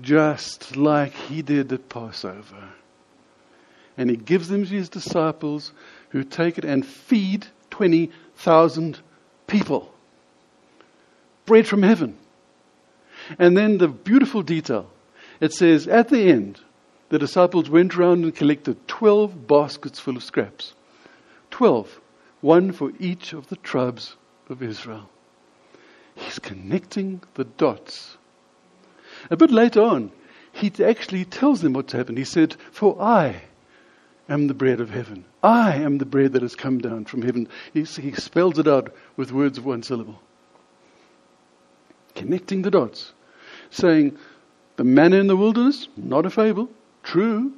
just 0.00 0.76
like 0.76 1.12
he 1.12 1.42
did 1.42 1.72
at 1.72 1.88
Passover. 1.88 2.70
And 3.96 4.10
he 4.10 4.16
gives 4.16 4.48
them 4.48 4.64
to 4.64 4.70
his 4.70 4.88
disciples 4.88 5.72
who 6.10 6.24
take 6.24 6.58
it 6.58 6.64
and 6.64 6.84
feed 6.84 7.46
20,000 7.70 8.98
people. 9.46 9.92
Bread 11.46 11.66
from 11.66 11.82
heaven. 11.82 12.16
And 13.38 13.56
then 13.56 13.78
the 13.78 13.88
beautiful 13.88 14.42
detail. 14.42 14.90
It 15.40 15.52
says, 15.52 15.86
at 15.86 16.08
the 16.08 16.28
end, 16.30 16.60
the 17.10 17.18
disciples 17.18 17.70
went 17.70 17.96
around 17.96 18.24
and 18.24 18.34
collected 18.34 18.88
12 18.88 19.46
baskets 19.46 20.00
full 20.00 20.16
of 20.16 20.24
scraps. 20.24 20.74
12. 21.54 22.00
One 22.40 22.72
for 22.72 22.92
each 22.98 23.32
of 23.32 23.48
the 23.48 23.56
tribes 23.56 24.16
of 24.48 24.62
Israel. 24.62 25.08
He's 26.14 26.38
connecting 26.38 27.22
the 27.34 27.44
dots 27.44 28.16
a 29.30 29.36
bit 29.36 29.50
later 29.50 29.82
on, 29.82 30.10
he 30.52 30.72
actually 30.84 31.24
tells 31.24 31.60
them 31.60 31.72
what's 31.72 31.92
happened. 31.92 32.18
He 32.18 32.24
said, 32.24 32.56
For 32.70 33.00
I 33.00 33.42
am 34.28 34.46
the 34.46 34.54
bread 34.54 34.80
of 34.80 34.90
heaven. 34.90 35.24
I 35.42 35.76
am 35.76 35.98
the 35.98 36.06
bread 36.06 36.32
that 36.32 36.42
has 36.42 36.54
come 36.54 36.78
down 36.78 37.04
from 37.04 37.22
heaven. 37.22 37.48
He, 37.72 37.82
he 37.84 38.12
spells 38.12 38.58
it 38.58 38.68
out 38.68 38.94
with 39.16 39.32
words 39.32 39.58
of 39.58 39.64
one 39.64 39.82
syllable. 39.82 40.20
Connecting 42.14 42.62
the 42.62 42.70
dots. 42.70 43.12
Saying, 43.70 44.16
the 44.76 44.84
manna 44.84 45.16
in 45.16 45.26
the 45.26 45.36
wilderness, 45.36 45.88
not 45.96 46.26
a 46.26 46.30
fable, 46.30 46.68
true. 47.02 47.52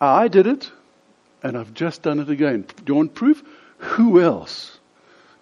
I 0.00 0.28
did 0.28 0.46
it, 0.46 0.70
and 1.42 1.56
I've 1.56 1.74
just 1.74 2.02
done 2.02 2.20
it 2.20 2.30
again. 2.30 2.66
Do 2.84 2.92
you 2.92 2.94
want 2.94 3.14
proof? 3.14 3.42
Who 3.78 4.20
else 4.20 4.78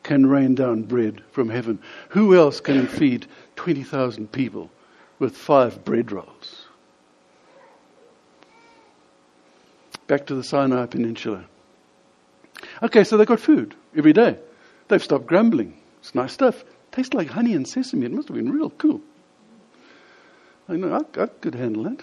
can 0.02 0.26
rain 0.26 0.54
down 0.54 0.82
bread 0.82 1.22
from 1.30 1.48
heaven? 1.48 1.78
Who 2.10 2.36
else 2.36 2.60
can 2.60 2.86
feed 2.86 3.26
20,000 3.56 4.30
people 4.30 4.70
with 5.18 5.36
five 5.36 5.84
bread 5.84 6.12
rolls. 6.12 6.66
Back 10.06 10.26
to 10.26 10.34
the 10.34 10.44
Sinai 10.44 10.86
Peninsula. 10.86 11.44
Okay, 12.82 13.04
so 13.04 13.16
they've 13.16 13.26
got 13.26 13.40
food 13.40 13.74
every 13.96 14.12
day. 14.12 14.38
They've 14.88 15.02
stopped 15.02 15.26
grumbling. 15.26 15.78
It's 16.00 16.14
nice 16.14 16.32
stuff. 16.32 16.64
Tastes 16.92 17.14
like 17.14 17.28
honey 17.28 17.54
and 17.54 17.66
sesame. 17.66 18.06
It 18.06 18.12
must 18.12 18.28
have 18.28 18.36
been 18.36 18.52
real 18.52 18.70
cool. 18.70 19.00
I 20.68 20.76
know, 20.76 20.92
I, 20.92 21.22
I 21.22 21.26
could 21.26 21.54
handle 21.54 21.84
that. 21.84 22.02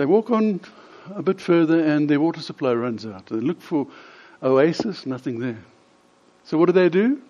They 0.00 0.06
walk 0.06 0.30
on 0.30 0.60
a 1.14 1.22
bit 1.22 1.42
further 1.42 1.78
and 1.78 2.08
their 2.08 2.18
water 2.18 2.40
supply 2.40 2.72
runs 2.72 3.04
out. 3.04 3.26
They 3.26 3.36
look 3.36 3.60
for 3.60 3.86
oasis, 4.42 5.04
nothing 5.04 5.40
there. 5.40 5.58
So 6.44 6.56
what 6.56 6.68
do 6.68 6.72
they 6.72 6.88
do? 6.88 7.20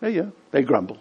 Yeah, 0.00 0.08
yeah. 0.08 0.26
They 0.52 0.62
grumble. 0.62 0.96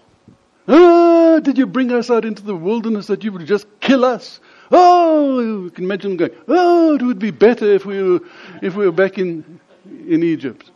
Ah, 0.67 1.39
did 1.41 1.57
you 1.57 1.65
bring 1.65 1.93
us 1.93 2.11
out 2.11 2.25
into 2.25 2.43
the 2.43 2.53
wilderness 2.53 3.07
that 3.07 3.23
you 3.23 3.31
would 3.31 3.45
just 3.45 3.65
kill 3.79 4.03
us? 4.03 4.41
Oh, 4.69 5.39
you 5.39 5.69
can 5.69 5.85
imagine 5.85 6.17
them 6.17 6.17
going, 6.17 6.41
oh, 6.49 6.95
it 6.95 7.01
would 7.01 7.19
be 7.19 7.31
better 7.31 7.63
if 7.63 7.85
we 7.85 8.03
were, 8.03 8.19
if 8.61 8.75
we 8.75 8.85
were 8.85 8.91
back 8.91 9.17
in, 9.17 9.61
in 9.85 10.23
Egypt. 10.23 10.69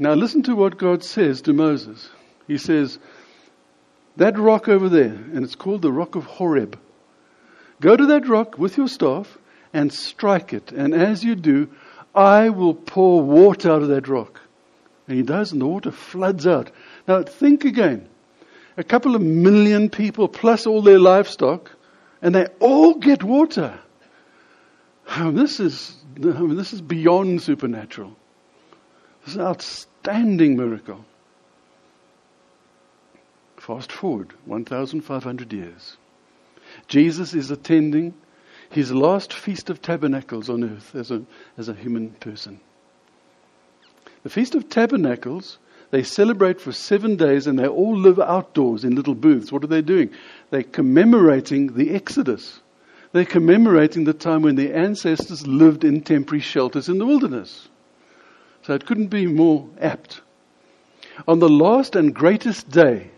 Now 0.00 0.14
listen 0.14 0.42
to 0.42 0.56
what 0.56 0.78
God 0.78 1.04
says 1.04 1.42
to 1.42 1.52
Moses. 1.52 2.10
He 2.48 2.58
says, 2.58 2.98
that 4.16 4.36
rock 4.36 4.66
over 4.66 4.88
there, 4.88 5.14
and 5.14 5.44
it's 5.44 5.54
called 5.54 5.82
the 5.82 5.92
rock 5.92 6.16
of 6.16 6.24
Horeb. 6.24 6.76
Go 7.84 7.94
to 7.94 8.06
that 8.06 8.26
rock 8.26 8.56
with 8.56 8.78
your 8.78 8.88
staff 8.88 9.36
and 9.74 9.92
strike 9.92 10.54
it. 10.54 10.72
And 10.72 10.94
as 10.94 11.22
you 11.22 11.34
do, 11.34 11.68
I 12.14 12.48
will 12.48 12.72
pour 12.72 13.20
water 13.20 13.70
out 13.70 13.82
of 13.82 13.88
that 13.88 14.08
rock. 14.08 14.40
And 15.06 15.18
he 15.18 15.22
does, 15.22 15.52
and 15.52 15.60
the 15.60 15.66
water 15.66 15.90
floods 15.90 16.46
out. 16.46 16.70
Now 17.06 17.24
think 17.24 17.66
again. 17.66 18.08
A 18.78 18.84
couple 18.84 19.14
of 19.14 19.20
million 19.20 19.90
people 19.90 20.28
plus 20.28 20.66
all 20.66 20.80
their 20.80 20.98
livestock, 20.98 21.72
and 22.22 22.34
they 22.34 22.46
all 22.58 22.94
get 22.94 23.22
water. 23.22 23.78
Oh, 25.18 25.30
this 25.30 25.60
is, 25.60 25.94
I 26.16 26.20
mean, 26.20 26.56
this 26.56 26.72
is 26.72 26.80
beyond 26.80 27.42
supernatural. 27.42 28.16
This 29.20 29.34
is 29.34 29.36
an 29.36 29.42
outstanding 29.42 30.56
miracle. 30.56 31.04
Fast 33.58 33.92
forward 33.92 34.32
1,500 34.46 35.52
years. 35.52 35.98
Jesus 36.88 37.34
is 37.34 37.50
attending 37.50 38.14
his 38.70 38.92
last 38.92 39.32
Feast 39.32 39.70
of 39.70 39.80
Tabernacles 39.80 40.50
on 40.50 40.64
earth 40.64 40.94
as 40.94 41.10
a, 41.10 41.22
as 41.56 41.68
a 41.68 41.74
human 41.74 42.10
person. 42.10 42.60
The 44.22 44.30
Feast 44.30 44.54
of 44.54 44.68
Tabernacles, 44.68 45.58
they 45.90 46.02
celebrate 46.02 46.60
for 46.60 46.72
seven 46.72 47.16
days 47.16 47.46
and 47.46 47.58
they 47.58 47.68
all 47.68 47.96
live 47.96 48.18
outdoors 48.18 48.84
in 48.84 48.96
little 48.96 49.14
booths. 49.14 49.52
What 49.52 49.62
are 49.64 49.68
they 49.68 49.82
doing? 49.82 50.10
They're 50.50 50.62
commemorating 50.62 51.74
the 51.74 51.94
Exodus. 51.94 52.60
They're 53.12 53.24
commemorating 53.24 54.04
the 54.04 54.12
time 54.12 54.42
when 54.42 54.56
the 54.56 54.74
ancestors 54.74 55.46
lived 55.46 55.84
in 55.84 56.00
temporary 56.00 56.40
shelters 56.40 56.88
in 56.88 56.98
the 56.98 57.06
wilderness. 57.06 57.68
So 58.62 58.74
it 58.74 58.86
couldn't 58.86 59.08
be 59.08 59.26
more 59.26 59.68
apt. 59.80 60.20
On 61.28 61.38
the 61.38 61.48
last 61.48 61.94
and 61.94 62.12
greatest 62.12 62.68
day 62.70 63.10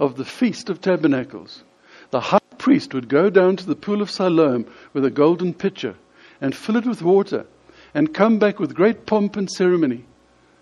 of 0.00 0.16
the 0.16 0.24
Feast 0.24 0.70
of 0.70 0.80
Tabernacles, 0.80 1.62
the 2.10 2.20
priest 2.58 2.94
would 2.94 3.08
go 3.08 3.30
down 3.30 3.56
to 3.56 3.66
the 3.66 3.76
pool 3.76 4.02
of 4.02 4.10
Siloam 4.10 4.66
with 4.92 5.04
a 5.04 5.10
golden 5.10 5.54
pitcher 5.54 5.94
and 6.40 6.54
fill 6.54 6.76
it 6.76 6.86
with 6.86 7.02
water 7.02 7.46
and 7.94 8.12
come 8.12 8.38
back 8.38 8.58
with 8.58 8.74
great 8.74 9.06
pomp 9.06 9.36
and 9.36 9.50
ceremony 9.50 10.04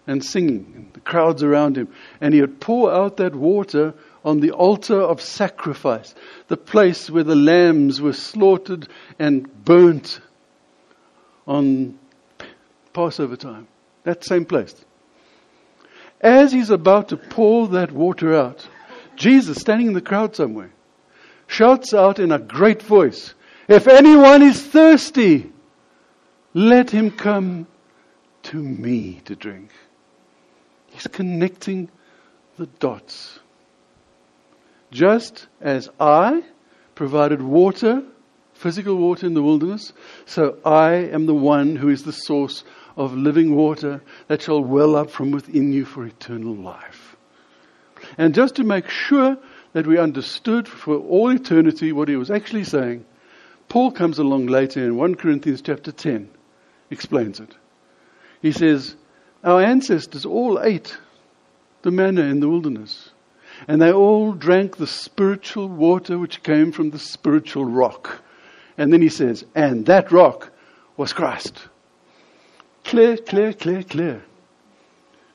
and 0.07 0.25
singing, 0.25 0.73
and 0.77 0.93
the 0.93 1.01
crowds 1.01 1.43
around 1.43 1.77
him. 1.77 1.89
And 2.21 2.33
he 2.33 2.41
would 2.41 2.61
pour 2.61 2.93
out 2.93 3.17
that 3.17 3.35
water 3.35 3.95
on 4.25 4.41
the 4.41 4.53
altar 4.53 5.01
of 5.01 5.21
sacrifice, 5.21 6.15
the 6.49 6.57
place 6.57 7.11
where 7.11 7.25
the 7.25 7.35
lambs 7.37 8.01
were 8.01 8.13
slaughtered 8.13 8.89
and 9.19 9.65
burnt 9.65 10.21
on 11.47 11.99
Passover 12.93 13.37
time. 13.37 13.67
That 14.05 14.25
same 14.25 14.45
place. 14.45 14.75
As 16.21 16.53
he's 16.53 16.71
about 16.71 17.09
to 17.09 17.17
pour 17.17 17.69
that 17.69 17.93
water 17.93 18.35
out, 18.35 18.67
Jesus, 19.17 19.59
standing 19.59 19.89
in 19.89 19.93
the 19.93 20.01
crowd 20.01 20.37
somewhere, 20.37 20.71
shouts 21.47 21.95
out 21.95 22.19
in 22.19 22.33
a 22.33 22.39
great 22.39 22.83
voice, 22.83 23.35
If 23.69 23.89
anyone 23.89 24.43
is 24.43 24.63
thirsty, 24.63 25.53
let 26.55 26.91
him 26.91 27.11
come 27.11 27.67
to 28.45 28.57
me 28.57 29.21
to 29.25 29.35
drink. 29.35 29.71
He's 30.87 31.07
connecting 31.07 31.91
the 32.57 32.67
dots. 32.67 33.41
Just 34.91 35.49
as 35.61 35.91
I 35.99 36.43
provided 36.95 37.43
water 37.43 38.03
physical 38.57 38.97
water 38.97 39.27
in 39.27 39.35
the 39.35 39.43
wilderness. 39.43 39.93
So 40.25 40.59
I 40.65 40.93
am 40.95 41.27
the 41.27 41.35
one 41.35 41.77
who 41.77 41.89
is 41.89 42.03
the 42.03 42.13
source 42.13 42.65
of 42.97 43.15
living 43.15 43.55
water 43.55 44.03
that 44.29 44.43
shall 44.43 44.63
well 44.63 44.97
up 44.97 45.11
from 45.11 45.31
within 45.31 45.73
you 45.73 45.85
for 45.85 46.05
eternal 46.07 46.55
life. 46.55 47.17
And 48.17 48.35
just 48.35 48.57
to 48.57 48.65
make 48.65 48.89
sure 48.89 49.37
that 49.77 49.87
we 49.87 49.99
understood 49.99 50.67
for 50.67 50.97
all 50.97 51.29
eternity 51.29 51.93
what 51.93 52.09
he 52.09 52.17
was 52.17 52.31
actually 52.31 52.65
saying, 52.65 53.05
Paul 53.69 53.93
comes 53.93 54.19
along 54.19 54.47
later 54.47 54.83
in 54.83 54.97
1 54.97 55.17
Corinthians 55.17 55.61
chapter 55.61 55.93
10, 55.93 56.31
explains 56.91 57.41
it. 57.41 57.55
He 58.41 58.53
says, 58.53 58.97
Our 59.45 59.61
ancestors 59.61 60.25
all 60.25 60.63
ate 60.63 60.97
the 61.83 61.91
manna 61.91 62.23
in 62.23 62.41
the 62.41 62.49
wilderness, 62.49 63.11
and 63.69 63.83
they 63.83 63.93
all 63.93 64.33
drank 64.33 64.79
the 64.79 64.87
spiritual 64.87 65.69
water 65.69 66.19
which 66.19 66.43
came 66.43 66.73
from 66.73 66.89
the 66.89 66.99
spiritual 66.99 67.67
rock. 67.67 68.23
And 68.79 68.91
then 68.91 69.03
he 69.03 69.11
says, 69.11 69.45
And 69.55 69.85
that 69.85 70.11
rock 70.11 70.53
was 70.97 71.13
Christ. 71.13 71.69
Clear, 72.83 73.19
clear, 73.19 73.53
clear, 73.53 73.83
clear. 73.83 74.25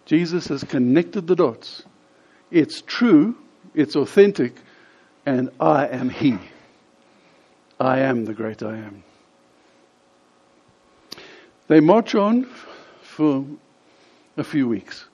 Jesus 0.08 0.48
has 0.48 0.64
connected 0.64 1.28
the 1.28 1.36
dots. 1.36 1.84
It's 2.50 2.82
true, 2.82 3.36
it's 3.74 3.96
authentic, 3.96 4.56
and 5.26 5.50
I 5.60 5.88
am 5.88 6.10
He. 6.10 6.38
I 7.80 8.00
am 8.00 8.26
the 8.26 8.34
great 8.34 8.62
I 8.62 8.78
am. 8.78 9.04
They 11.68 11.80
march 11.80 12.16
on 12.16 12.48
for 13.02 13.46
a 14.38 14.44
few 14.44 14.68
weeks. 14.68 15.06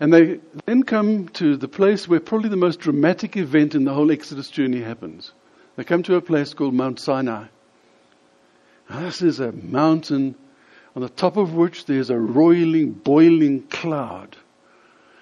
And 0.00 0.12
they 0.12 0.40
then 0.66 0.82
come 0.82 1.28
to 1.30 1.56
the 1.56 1.68
place 1.68 2.08
where 2.08 2.20
probably 2.20 2.48
the 2.48 2.56
most 2.56 2.80
dramatic 2.80 3.36
event 3.36 3.74
in 3.74 3.84
the 3.84 3.92
whole 3.92 4.10
Exodus 4.10 4.50
journey 4.50 4.80
happens. 4.80 5.32
They 5.76 5.84
come 5.84 6.02
to 6.04 6.16
a 6.16 6.20
place 6.20 6.54
called 6.54 6.74
Mount 6.74 7.00
Sinai. 7.00 7.46
Now, 8.88 9.00
this 9.00 9.22
is 9.22 9.40
a 9.40 9.52
mountain 9.52 10.34
on 10.94 11.02
the 11.02 11.08
top 11.08 11.36
of 11.36 11.54
which 11.54 11.86
there's 11.86 12.10
a 12.10 12.18
roiling, 12.18 12.92
boiling 12.92 13.62
cloud. 13.62 14.36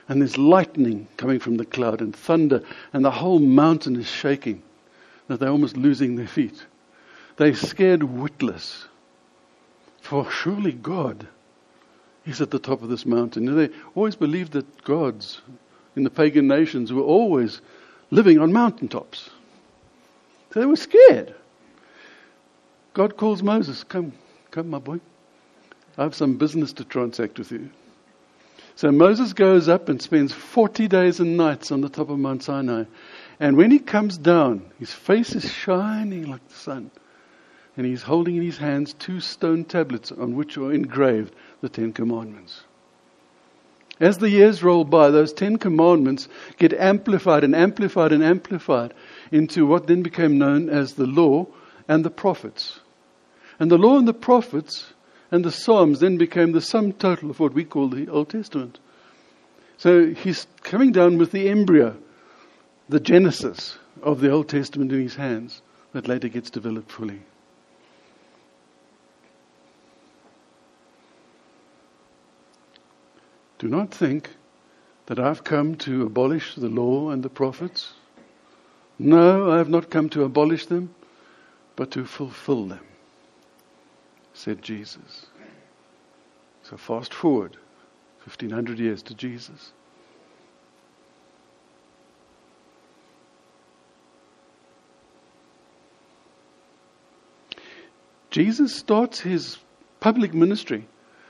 And 0.08 0.20
there's 0.20 0.38
lightning 0.38 1.08
coming 1.16 1.38
from 1.38 1.56
the 1.56 1.64
cloud 1.64 2.00
and 2.00 2.14
thunder, 2.14 2.62
and 2.92 3.04
the 3.04 3.10
whole 3.10 3.38
mountain 3.38 3.96
is 3.96 4.08
shaking, 4.08 4.62
that 5.28 5.40
they're 5.40 5.48
almost 5.48 5.76
losing 5.76 6.16
their 6.16 6.26
feet. 6.26 6.64
They're 7.36 7.54
scared 7.54 8.02
witless. 8.02 8.86
For 10.00 10.28
surely 10.30 10.72
God 10.72 11.26
is 12.26 12.40
at 12.40 12.50
the 12.50 12.58
top 12.58 12.82
of 12.82 12.88
this 12.88 13.06
mountain. 13.06 13.48
And 13.48 13.58
they 13.58 13.74
always 13.94 14.16
believed 14.16 14.52
that 14.52 14.84
gods 14.84 15.40
in 15.96 16.04
the 16.04 16.10
pagan 16.10 16.48
nations 16.48 16.92
were 16.92 17.02
always 17.02 17.60
living 18.10 18.38
on 18.38 18.52
mountaintops. 18.52 19.30
So 20.52 20.60
they 20.60 20.66
were 20.66 20.76
scared. 20.76 21.34
God 22.94 23.16
calls 23.16 23.42
Moses, 23.42 23.84
Come, 23.84 24.12
come, 24.50 24.68
my 24.68 24.78
boy. 24.78 25.00
I 25.96 26.02
have 26.02 26.14
some 26.14 26.36
business 26.36 26.72
to 26.74 26.84
transact 26.84 27.38
with 27.38 27.52
you. 27.52 27.70
So 28.74 28.90
Moses 28.90 29.32
goes 29.32 29.68
up 29.68 29.88
and 29.88 30.00
spends 30.00 30.32
40 30.32 30.88
days 30.88 31.20
and 31.20 31.36
nights 31.36 31.70
on 31.70 31.82
the 31.82 31.88
top 31.88 32.08
of 32.08 32.18
Mount 32.18 32.42
Sinai. 32.42 32.84
And 33.38 33.56
when 33.56 33.70
he 33.70 33.78
comes 33.78 34.16
down, 34.16 34.70
his 34.78 34.92
face 34.92 35.34
is 35.34 35.50
shining 35.50 36.30
like 36.30 36.46
the 36.48 36.54
sun. 36.54 36.90
And 37.76 37.86
he's 37.86 38.02
holding 38.02 38.36
in 38.36 38.42
his 38.42 38.58
hands 38.58 38.94
two 38.94 39.20
stone 39.20 39.64
tablets 39.64 40.12
on 40.12 40.36
which 40.36 40.56
are 40.58 40.72
engraved 40.72 41.34
the 41.60 41.68
Ten 41.68 41.92
Commandments. 41.92 42.64
As 44.00 44.18
the 44.18 44.30
years 44.30 44.62
roll 44.62 44.84
by, 44.84 45.10
those 45.10 45.32
Ten 45.32 45.58
Commandments 45.58 46.28
get 46.58 46.72
amplified 46.72 47.44
and 47.44 47.54
amplified 47.54 48.12
and 48.12 48.22
amplified 48.22 48.94
into 49.30 49.66
what 49.66 49.86
then 49.86 50.02
became 50.02 50.38
known 50.38 50.68
as 50.68 50.94
the 50.94 51.06
law 51.06 51.46
and 51.88 52.04
the 52.04 52.10
prophets. 52.10 52.80
And 53.60 53.70
the 53.70 53.78
law 53.78 53.98
and 53.98 54.08
the 54.08 54.14
prophets 54.14 54.91
and 55.32 55.42
the 55.42 55.50
Psalms 55.50 56.00
then 56.00 56.18
became 56.18 56.52
the 56.52 56.60
sum 56.60 56.92
total 56.92 57.30
of 57.30 57.40
what 57.40 57.54
we 57.54 57.64
call 57.64 57.88
the 57.88 58.08
Old 58.08 58.28
Testament. 58.28 58.78
So 59.78 60.10
he's 60.10 60.46
coming 60.62 60.92
down 60.92 61.16
with 61.16 61.32
the 61.32 61.48
embryo, 61.48 61.96
the 62.90 63.00
genesis 63.00 63.78
of 64.02 64.20
the 64.20 64.30
Old 64.30 64.50
Testament 64.50 64.92
in 64.92 65.00
his 65.00 65.16
hands 65.16 65.62
that 65.94 66.06
later 66.06 66.28
gets 66.28 66.50
developed 66.50 66.92
fully. 66.92 67.22
Do 73.58 73.68
not 73.68 73.90
think 73.90 74.28
that 75.06 75.18
I've 75.18 75.44
come 75.44 75.76
to 75.76 76.02
abolish 76.02 76.56
the 76.56 76.68
law 76.68 77.08
and 77.08 77.22
the 77.22 77.30
prophets. 77.30 77.94
No, 78.98 79.50
I 79.50 79.56
have 79.56 79.70
not 79.70 79.88
come 79.88 80.10
to 80.10 80.24
abolish 80.24 80.66
them, 80.66 80.94
but 81.74 81.90
to 81.92 82.04
fulfill 82.04 82.66
them 82.66 82.80
said 84.42 84.60
Jesus. 84.60 85.26
So 86.64 86.76
fast 86.76 87.14
forward 87.14 87.56
1500 88.24 88.80
years 88.80 89.00
to 89.04 89.14
Jesus. 89.14 89.70
Jesus 98.30 98.74
starts 98.74 99.20
his 99.20 99.58
public 100.00 100.34
ministry 100.34 100.88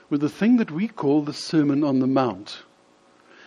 with 0.09 0.21
the 0.21 0.29
thing 0.29 0.57
that 0.57 0.71
we 0.71 0.87
call 0.87 1.21
the 1.21 1.33
Sermon 1.33 1.83
on 1.83 1.99
the 1.99 2.07
Mount. 2.07 2.63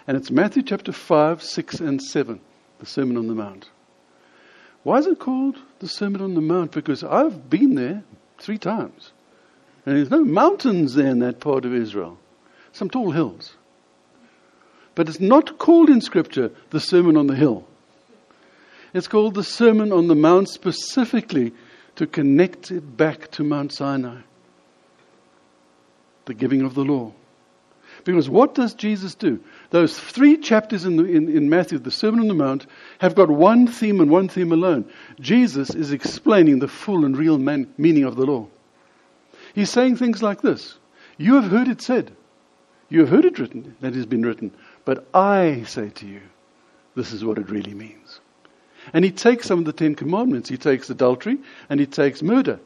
And 0.06 0.16
it's 0.16 0.30
Matthew 0.30 0.62
chapter 0.62 0.92
5, 0.92 1.42
6, 1.42 1.80
and 1.80 2.00
7, 2.00 2.40
the 2.78 2.86
Sermon 2.86 3.16
on 3.16 3.26
the 3.26 3.34
Mount. 3.34 3.68
Why 4.84 4.98
is 4.98 5.08
it 5.08 5.18
called 5.18 5.56
the 5.80 5.88
Sermon 5.88 6.20
on 6.20 6.34
the 6.34 6.40
Mount? 6.40 6.70
Because 6.70 7.02
I've 7.02 7.50
been 7.50 7.74
there 7.74 8.04
three 8.38 8.58
times. 8.58 9.10
And 9.86 9.96
there's 9.96 10.10
no 10.10 10.24
mountains 10.24 10.94
there 10.94 11.06
in 11.06 11.20
that 11.20 11.38
part 11.38 11.64
of 11.64 11.72
Israel. 11.72 12.18
Some 12.72 12.90
tall 12.90 13.12
hills. 13.12 13.54
But 14.96 15.08
it's 15.08 15.20
not 15.20 15.58
called 15.58 15.88
in 15.88 16.00
Scripture 16.00 16.50
the 16.70 16.80
Sermon 16.80 17.16
on 17.16 17.28
the 17.28 17.36
Hill. 17.36 17.64
It's 18.92 19.08
called 19.08 19.34
the 19.34 19.44
Sermon 19.44 19.92
on 19.92 20.08
the 20.08 20.14
Mount 20.14 20.48
specifically 20.48 21.52
to 21.96 22.06
connect 22.06 22.70
it 22.70 22.96
back 22.96 23.30
to 23.32 23.44
Mount 23.44 23.72
Sinai. 23.72 24.20
The 26.24 26.34
giving 26.34 26.62
of 26.62 26.74
the 26.74 26.84
law. 26.84 27.12
Because 28.04 28.28
what 28.28 28.54
does 28.54 28.74
Jesus 28.74 29.14
do? 29.14 29.40
Those 29.70 29.98
three 29.98 30.36
chapters 30.38 30.84
in, 30.84 30.96
the, 30.96 31.04
in, 31.04 31.28
in, 31.28 31.48
Matthew, 31.48 31.78
the 31.78 31.90
Sermon 31.90 32.20
on 32.20 32.28
the 32.28 32.34
Mount, 32.34 32.66
have 32.98 33.14
got 33.14 33.30
one 33.30 33.66
theme 33.66 34.00
and 34.00 34.10
one 34.10 34.28
theme 34.28 34.52
alone. 34.52 34.90
Jesus 35.20 35.70
is 35.70 35.92
explaining 35.92 36.58
the 36.58 36.68
full 36.68 37.04
and 37.04 37.16
real 37.16 37.38
man, 37.38 37.72
meaning 37.78 38.04
of 38.04 38.16
the 38.16 38.26
law. 38.26 38.48
He's 39.56 39.70
saying 39.70 39.96
things 39.96 40.22
like 40.22 40.42
this 40.42 40.76
You 41.16 41.36
have 41.36 41.50
heard 41.50 41.66
it 41.66 41.80
said, 41.80 42.12
you 42.90 43.00
have 43.00 43.08
heard 43.08 43.24
it 43.24 43.38
written, 43.38 43.74
that 43.80 43.94
has 43.94 44.04
been 44.04 44.20
written, 44.20 44.52
but 44.84 45.08
I 45.14 45.64
say 45.66 45.88
to 45.88 46.06
you, 46.06 46.20
this 46.94 47.10
is 47.10 47.24
what 47.24 47.38
it 47.38 47.48
really 47.48 47.72
means. 47.72 48.20
And 48.92 49.02
he 49.02 49.10
takes 49.10 49.46
some 49.46 49.58
of 49.58 49.64
the 49.64 49.72
Ten 49.72 49.94
Commandments. 49.94 50.50
He 50.50 50.58
takes 50.58 50.90
adultery 50.90 51.38
and 51.70 51.80
he 51.80 51.86
takes 51.86 52.22
murder. 52.22 52.60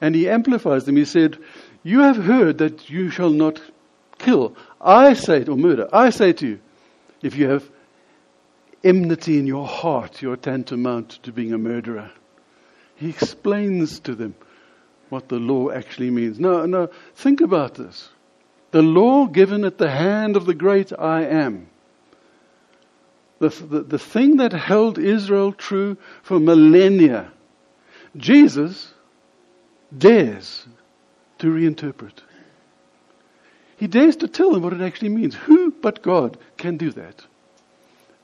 And 0.00 0.14
he 0.14 0.28
amplifies 0.28 0.84
them. 0.84 0.96
He 0.96 1.04
said, 1.04 1.36
You 1.82 2.00
have 2.00 2.16
heard 2.16 2.58
that 2.58 2.88
you 2.88 3.10
shall 3.10 3.30
not 3.30 3.60
kill. 4.18 4.56
I 4.80 5.14
say, 5.14 5.44
or 5.44 5.56
murder, 5.56 5.88
I 5.92 6.10
say 6.10 6.32
to 6.34 6.46
you, 6.46 6.60
if 7.22 7.34
you 7.34 7.48
have 7.48 7.68
enmity 8.84 9.40
in 9.40 9.48
your 9.48 9.66
heart, 9.66 10.22
you're 10.22 10.36
tantamount 10.36 11.18
to 11.24 11.32
being 11.32 11.52
a 11.52 11.58
murderer. 11.58 12.12
He 12.94 13.10
explains 13.10 13.98
to 14.00 14.14
them 14.14 14.36
what 15.08 15.28
the 15.28 15.38
law 15.38 15.70
actually 15.70 16.10
means. 16.10 16.38
No, 16.38 16.66
no, 16.66 16.90
think 17.14 17.40
about 17.40 17.74
this. 17.74 18.08
The 18.72 18.82
law 18.82 19.26
given 19.26 19.64
at 19.64 19.78
the 19.78 19.90
hand 19.90 20.36
of 20.36 20.46
the 20.46 20.54
great 20.54 20.92
I 20.98 21.24
am. 21.24 21.68
The, 23.38 23.48
the, 23.48 23.80
the 23.82 23.98
thing 23.98 24.38
that 24.38 24.52
held 24.52 24.98
Israel 24.98 25.52
true 25.52 25.96
for 26.22 26.40
millennia. 26.40 27.30
Jesus 28.16 28.92
dares 29.96 30.66
to 31.38 31.48
reinterpret. 31.48 32.22
He 33.76 33.86
dares 33.86 34.16
to 34.16 34.28
tell 34.28 34.52
them 34.52 34.62
what 34.62 34.72
it 34.72 34.80
actually 34.80 35.10
means. 35.10 35.34
Who 35.34 35.70
but 35.70 36.02
God 36.02 36.38
can 36.56 36.76
do 36.76 36.90
that? 36.92 37.24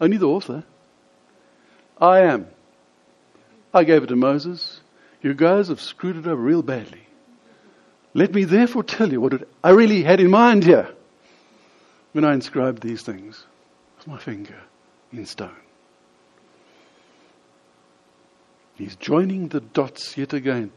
Only 0.01 0.16
the 0.16 0.27
author. 0.27 0.64
I 2.01 2.21
am. 2.21 2.49
I 3.73 3.85
gave 3.85 4.03
it 4.03 4.09
to 4.09 4.16
Moses. 4.16 4.82
You 5.22 5.35
guys 5.35 5.68
have 5.68 5.80
screwed 5.80 6.16
it 6.16 6.26
up 6.26 6.38
real 6.38 6.62
badly. 6.62 7.06
Let 8.12 8.35
me 8.35 8.44
therefore 8.44 8.82
tell 8.82 9.11
you 9.11 9.20
what 9.20 9.35
it, 9.35 9.48
I 9.62 9.70
really 9.70 10.02
had 10.02 10.20
in 10.20 10.30
mind 10.30 10.64
here 10.64 10.88
when 12.12 12.24
I 12.24 12.35
inscribed 12.35 12.82
these 12.82 13.02
things 13.02 13.46
with 13.96 14.08
my 14.08 14.18
finger 14.18 14.58
in 15.12 15.24
stone. 15.24 15.56
He's 18.74 18.96
joining 18.96 19.48
the 19.48 19.61
dots 19.61 20.16
yet 20.18 20.32
again. 20.32 20.72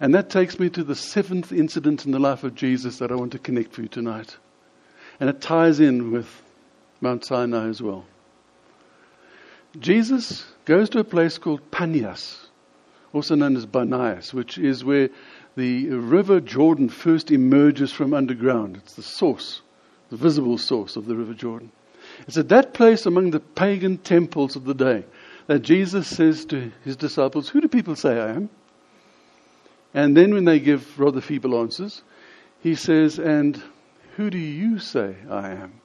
And 0.00 0.14
that 0.14 0.28
takes 0.28 0.58
me 0.58 0.68
to 0.70 0.82
the 0.82 0.94
seventh 0.94 1.52
incident 1.52 2.04
in 2.04 2.10
the 2.10 2.18
life 2.18 2.42
of 2.42 2.54
Jesus 2.54 2.98
that 2.98 3.12
I 3.12 3.14
want 3.14 3.32
to 3.32 3.38
connect 3.38 3.72
for 3.72 3.82
you 3.82 3.88
tonight. 3.88 4.36
And 5.20 5.30
it 5.30 5.40
ties 5.40 5.78
in 5.80 6.10
with 6.10 6.28
Mount 7.00 7.24
Sinai 7.24 7.68
as 7.68 7.80
well. 7.80 8.04
Jesus 9.78 10.44
goes 10.64 10.90
to 10.90 10.98
a 10.98 11.04
place 11.04 11.38
called 11.38 11.70
Panias 11.70 12.45
also 13.16 13.34
known 13.34 13.56
as 13.56 13.66
Banias, 13.66 14.32
which 14.32 14.58
is 14.58 14.84
where 14.84 15.08
the 15.56 15.88
river 15.88 16.40
Jordan 16.40 16.88
first 16.88 17.30
emerges 17.30 17.90
from 17.90 18.14
underground. 18.14 18.76
It's 18.76 18.94
the 18.94 19.02
source, 19.02 19.62
the 20.10 20.16
visible 20.16 20.58
source 20.58 20.96
of 20.96 21.06
the 21.06 21.16
river 21.16 21.34
Jordan. 21.34 21.72
It's 22.28 22.36
at 22.36 22.50
that 22.50 22.74
place 22.74 23.06
among 23.06 23.30
the 23.30 23.40
pagan 23.40 23.98
temples 23.98 24.54
of 24.54 24.64
the 24.64 24.74
day 24.74 25.04
that 25.46 25.60
Jesus 25.60 26.06
says 26.06 26.44
to 26.46 26.70
his 26.84 26.96
disciples, 26.96 27.48
Who 27.48 27.60
do 27.60 27.68
people 27.68 27.96
say 27.96 28.20
I 28.20 28.30
am? 28.30 28.50
And 29.94 30.16
then 30.16 30.34
when 30.34 30.44
they 30.44 30.60
give 30.60 30.98
rather 31.00 31.20
feeble 31.20 31.58
answers, 31.58 32.02
he 32.60 32.74
says, 32.74 33.18
And 33.18 33.60
who 34.16 34.28
do 34.28 34.38
you 34.38 34.78
say 34.78 35.16
I 35.30 35.52
am? 35.52 35.80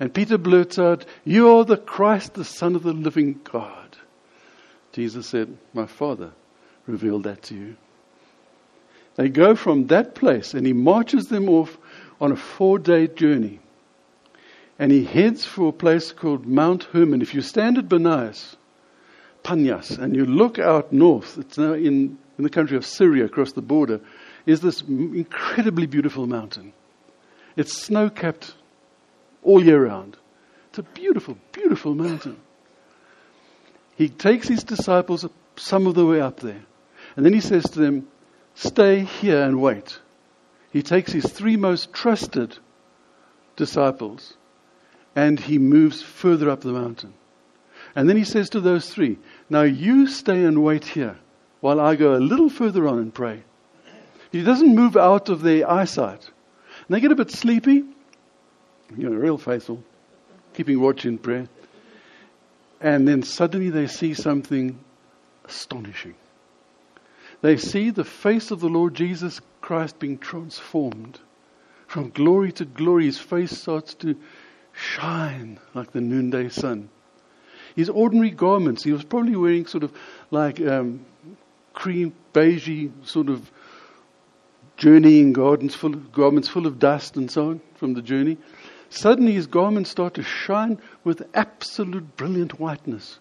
And 0.00 0.14
Peter 0.14 0.38
blurts 0.38 0.78
out, 0.78 1.04
You 1.24 1.56
are 1.56 1.64
the 1.64 1.76
Christ, 1.76 2.34
the 2.34 2.44
Son 2.44 2.74
of 2.74 2.84
the 2.84 2.92
living 2.92 3.40
God. 3.44 3.77
Jesus 4.98 5.28
said, 5.28 5.56
My 5.72 5.86
Father 5.86 6.32
revealed 6.88 7.22
that 7.22 7.44
to 7.44 7.54
you. 7.54 7.76
They 9.14 9.28
go 9.28 9.54
from 9.54 9.86
that 9.86 10.16
place 10.16 10.54
and 10.54 10.66
he 10.66 10.72
marches 10.72 11.28
them 11.28 11.48
off 11.48 11.78
on 12.20 12.32
a 12.32 12.36
four 12.36 12.80
day 12.80 13.06
journey. 13.06 13.60
And 14.76 14.90
he 14.90 15.04
heads 15.04 15.44
for 15.44 15.68
a 15.68 15.72
place 15.72 16.10
called 16.10 16.46
Mount 16.46 16.82
Hermon. 16.82 17.22
If 17.22 17.32
you 17.32 17.42
stand 17.42 17.78
at 17.78 17.88
Banias, 17.88 18.56
Panias, 19.44 19.96
and 19.96 20.16
you 20.16 20.26
look 20.26 20.58
out 20.58 20.92
north, 20.92 21.38
it's 21.38 21.56
now 21.56 21.74
in, 21.74 22.18
in 22.36 22.42
the 22.42 22.50
country 22.50 22.76
of 22.76 22.84
Syria 22.84 23.26
across 23.26 23.52
the 23.52 23.62
border, 23.62 24.00
is 24.46 24.62
this 24.62 24.82
incredibly 24.82 25.86
beautiful 25.86 26.26
mountain. 26.26 26.72
It's 27.56 27.72
snow 27.72 28.10
capped 28.10 28.52
all 29.44 29.64
year 29.64 29.86
round. 29.86 30.16
It's 30.70 30.78
a 30.80 30.82
beautiful, 30.82 31.38
beautiful 31.52 31.94
mountain. 31.94 32.40
He 33.98 34.08
takes 34.08 34.46
his 34.46 34.62
disciples 34.62 35.26
some 35.56 35.88
of 35.88 35.96
the 35.96 36.06
way 36.06 36.20
up 36.20 36.38
there. 36.38 36.62
And 37.16 37.26
then 37.26 37.34
he 37.34 37.40
says 37.40 37.64
to 37.70 37.80
them, 37.80 38.06
Stay 38.54 39.00
here 39.02 39.42
and 39.42 39.60
wait. 39.60 39.98
He 40.72 40.84
takes 40.84 41.10
his 41.10 41.26
three 41.26 41.56
most 41.56 41.92
trusted 41.92 42.56
disciples 43.56 44.34
and 45.16 45.40
he 45.40 45.58
moves 45.58 46.00
further 46.00 46.48
up 46.48 46.60
the 46.60 46.68
mountain. 46.68 47.12
And 47.96 48.08
then 48.08 48.16
he 48.16 48.22
says 48.22 48.50
to 48.50 48.60
those 48.60 48.88
three, 48.88 49.18
Now 49.50 49.62
you 49.62 50.06
stay 50.06 50.44
and 50.44 50.62
wait 50.62 50.84
here 50.84 51.16
while 51.60 51.80
I 51.80 51.96
go 51.96 52.14
a 52.14 52.22
little 52.22 52.48
further 52.48 52.86
on 52.86 52.98
and 52.98 53.12
pray. 53.12 53.42
He 54.30 54.44
doesn't 54.44 54.76
move 54.76 54.96
out 54.96 55.28
of 55.28 55.42
their 55.42 55.68
eyesight. 55.68 56.24
And 56.24 56.90
they 56.90 57.00
get 57.00 57.10
a 57.10 57.16
bit 57.16 57.32
sleepy. 57.32 57.82
You 58.96 59.10
know, 59.10 59.16
real 59.16 59.38
faithful, 59.38 59.82
keeping 60.54 60.80
watch 60.80 61.04
in 61.04 61.18
prayer. 61.18 61.48
And 62.80 63.06
then 63.06 63.22
suddenly 63.22 63.70
they 63.70 63.86
see 63.86 64.14
something 64.14 64.78
astonishing 65.44 66.14
they 67.40 67.56
see 67.56 67.90
the 67.90 68.04
face 68.04 68.50
of 68.50 68.60
the 68.60 68.68
Lord 68.68 68.94
Jesus 68.94 69.40
Christ 69.60 69.98
being 69.98 70.18
transformed. 70.18 71.18
From 71.86 72.10
glory 72.10 72.52
to 72.52 72.64
glory, 72.64 73.06
his 73.06 73.18
face 73.18 73.56
starts 73.56 73.94
to 73.94 74.16
shine 74.72 75.58
like 75.74 75.92
the 75.92 76.00
noonday 76.00 76.48
sun. 76.48 76.90
His 77.76 77.88
ordinary 77.88 78.30
garments, 78.30 78.82
he 78.82 78.92
was 78.92 79.04
probably 79.04 79.36
wearing 79.36 79.66
sort 79.66 79.84
of 79.84 79.92
like 80.30 80.60
um, 80.60 81.04
cream, 81.72 82.12
beigey 82.34 82.90
sort 83.06 83.28
of 83.28 83.50
journeying 84.76 85.32
gardens 85.32 85.74
full 85.74 85.94
of, 85.94 86.12
garments 86.12 86.48
full 86.48 86.66
of 86.66 86.78
dust 86.78 87.16
and 87.16 87.30
so 87.30 87.50
on 87.50 87.60
from 87.76 87.94
the 87.94 88.02
journey. 88.02 88.36
Suddenly 88.90 89.32
his 89.32 89.46
garments 89.46 89.90
start 89.90 90.14
to 90.14 90.22
shine 90.22 90.78
with 91.04 91.28
absolute 91.34 92.16
brilliant 92.16 92.58
whiteness. 92.58 93.18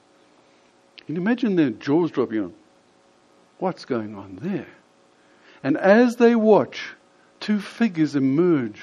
Can 1.06 1.16
you 1.16 1.22
imagine 1.22 1.56
their 1.56 1.70
jaws 1.70 2.12
dropping 2.12 2.40
on? 2.40 2.54
What's 3.60 3.86
going 3.86 4.16
on 4.16 4.40
there? 4.42 4.68
And 5.64 5.78
as 5.78 6.18
they 6.18 6.36
watch, 6.36 6.94
two 7.40 7.60
figures 7.60 8.16
emerge 8.16 8.82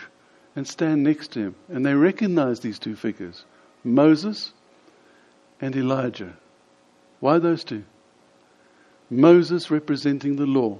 and 0.56 0.66
stand 0.66 1.02
next 1.02 1.32
to 1.32 1.40
him. 1.40 1.54
And 1.68 1.84
they 1.84 1.94
recognize 1.94 2.60
these 2.60 2.78
two 2.78 2.96
figures 2.96 3.44
Moses 3.82 4.52
and 5.60 5.76
Elijah. 5.76 6.34
Why 7.20 7.38
those 7.38 7.64
two? 7.64 7.84
Moses 9.10 9.70
representing 9.70 10.36
the 10.36 10.46
law, 10.46 10.78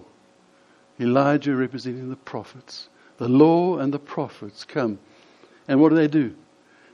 Elijah 0.98 1.54
representing 1.54 2.08
the 2.10 2.16
prophets. 2.16 2.88
The 3.18 3.28
law 3.28 3.78
and 3.78 3.92
the 3.92 3.98
prophets 3.98 4.64
come. 4.64 4.98
And 5.68 5.80
what 5.80 5.90
do 5.90 5.96
they 5.96 6.08
do? 6.08 6.34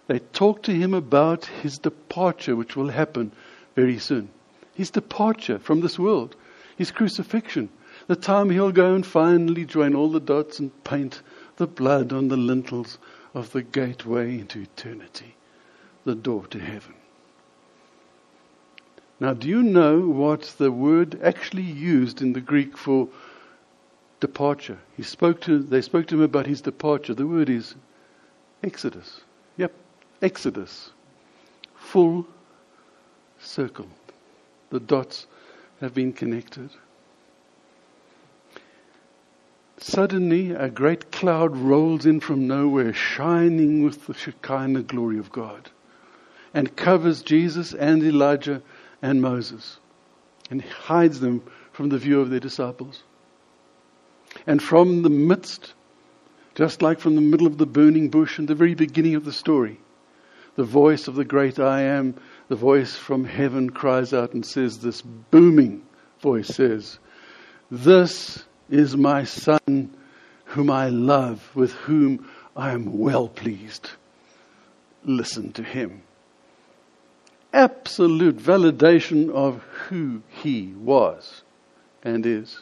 They 0.07 0.19
talk 0.19 0.63
to 0.65 0.73
him 0.73 0.95
about 0.95 1.47
his 1.47 1.79
departure, 1.79 2.57
which 2.57 2.77
will 2.77 2.89
happen 2.89 3.33
very 3.75 3.99
soon. 3.99 4.29
His 4.75 4.91
departure 4.91 5.59
from 5.59 5.81
this 5.81 5.99
world 5.99 6.37
his 6.81 6.91
crucifixion, 6.91 7.69
the 8.07 8.17
time 8.17 8.49
he'll 8.49 8.73
go 8.73 8.95
and 8.95 9.05
finally 9.05 9.67
join 9.67 9.95
all 9.95 10.11
the 10.11 10.19
dots 10.19 10.59
and 10.59 10.73
paint 10.83 11.21
the 11.57 11.67
blood 11.67 12.11
on 12.11 12.29
the 12.29 12.39
lintels 12.39 12.97
of 13.35 13.53
the 13.53 13.61
gateway 13.61 14.39
into 14.39 14.63
eternity, 14.63 15.37
the 16.07 16.15
door 16.15 16.47
to 16.47 16.59
heaven. 16.59 16.95
Now, 19.21 19.35
do 19.35 19.47
you 19.47 19.63
know 19.63 20.01
what 20.01 20.55
the 20.57 20.73
word 20.73 21.21
actually 21.23 21.65
used 21.65 22.23
in 22.23 22.33
the 22.33 22.41
Greek 22.41 22.79
for 22.79 23.11
departure? 24.21 24.79
He 24.97 25.03
spoke 25.03 25.43
to, 25.43 25.59
they 25.59 25.83
spoke 25.83 26.07
to 26.07 26.15
him 26.15 26.23
about 26.23 26.47
his 26.47 26.63
departure. 26.63 27.13
The 27.13 27.27
word 27.27 27.51
is 27.51 27.75
Exodus. 28.63 29.21
Yep, 29.57 29.73
Exodus. 30.23 30.91
Full 31.75 32.27
circle. 33.39 33.89
The 34.71 34.81
dots 34.81 35.27
have 35.81 35.95
been 35.95 36.13
connected. 36.13 36.71
Suddenly, 39.79 40.51
a 40.51 40.69
great 40.69 41.11
cloud 41.11 41.57
rolls 41.57 42.05
in 42.05 42.21
from 42.21 42.47
nowhere, 42.47 42.93
shining 42.93 43.83
with 43.83 44.07
the 44.07 44.13
Shekinah 44.13 44.83
glory 44.83 45.19
of 45.19 45.33
God, 45.33 45.71
and 46.53 46.77
covers 46.77 47.23
Jesus 47.23 47.73
and 47.73 48.03
Elijah 48.03 48.63
and 49.01 49.23
Moses, 49.23 49.79
and 50.51 50.61
hides 50.63 51.21
them 51.21 51.43
from 51.73 51.89
the 51.89 51.97
view 51.97 52.21
of 52.21 52.29
their 52.29 52.41
disciples. 52.41 53.03
And 54.47 54.63
from 54.63 55.01
the 55.01 55.09
midst, 55.09 55.73
just 56.61 56.83
like 56.83 57.01
from 57.01 57.15
the 57.15 57.23
middle 57.23 57.47
of 57.47 57.57
the 57.57 57.65
burning 57.65 58.11
bush 58.11 58.39
and 58.39 58.47
the 58.47 58.55
very 58.55 58.75
beginning 58.75 59.15
of 59.15 59.25
the 59.25 59.33
story, 59.33 59.81
the 60.57 60.63
voice 60.63 61.09
of 61.09 61.15
the 61.15 61.25
great 61.25 61.59
I 61.59 61.85
am 61.85 62.15
the 62.49 62.55
voice 62.55 62.95
from 62.95 63.25
heaven 63.25 63.71
cries 63.71 64.13
out 64.13 64.35
and 64.35 64.45
says, 64.45 64.81
This 64.81 65.01
booming 65.01 65.87
voice 66.21 66.49
says, 66.49 66.99
This 67.71 68.45
is 68.69 68.95
my 68.95 69.25
son 69.25 69.97
whom 70.45 70.69
I 70.69 70.91
love, 70.91 71.51
with 71.55 71.73
whom 71.73 72.29
I 72.55 72.73
am 72.73 72.99
well 72.99 73.29
pleased. 73.29 73.93
Listen 75.03 75.53
to 75.55 75.63
him. 75.63 76.03
Absolute 77.55 78.37
validation 78.37 79.31
of 79.31 79.63
who 79.89 80.21
he 80.29 80.75
was 80.77 81.43
and 82.03 82.27
is. 82.27 82.61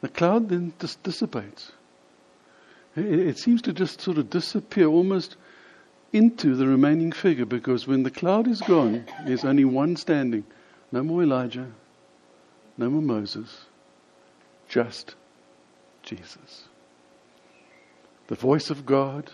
The 0.00 0.08
cloud 0.08 0.48
then 0.48 0.72
just 0.80 1.02
dissipates. 1.02 1.72
It, 2.94 3.38
seems 3.38 3.62
to 3.62 3.72
just 3.72 4.00
sort 4.00 4.18
of 4.18 4.28
disappear 4.28 4.86
almost 4.86 5.36
into 6.12 6.54
the 6.54 6.66
remaining 6.66 7.10
figure 7.10 7.46
because 7.46 7.86
when 7.86 8.02
the 8.02 8.10
cloud 8.10 8.46
is 8.46 8.60
gone, 8.60 9.06
there's 9.24 9.44
only 9.44 9.64
one 9.64 9.96
standing. 9.96 10.44
No 10.90 11.02
more 11.02 11.22
Elijah, 11.22 11.68
no 12.76 12.90
more 12.90 13.00
Moses, 13.00 13.64
just 14.68 15.14
Jesus. 16.02 16.68
The 18.26 18.34
voice 18.34 18.68
of 18.68 18.84
God, 18.84 19.30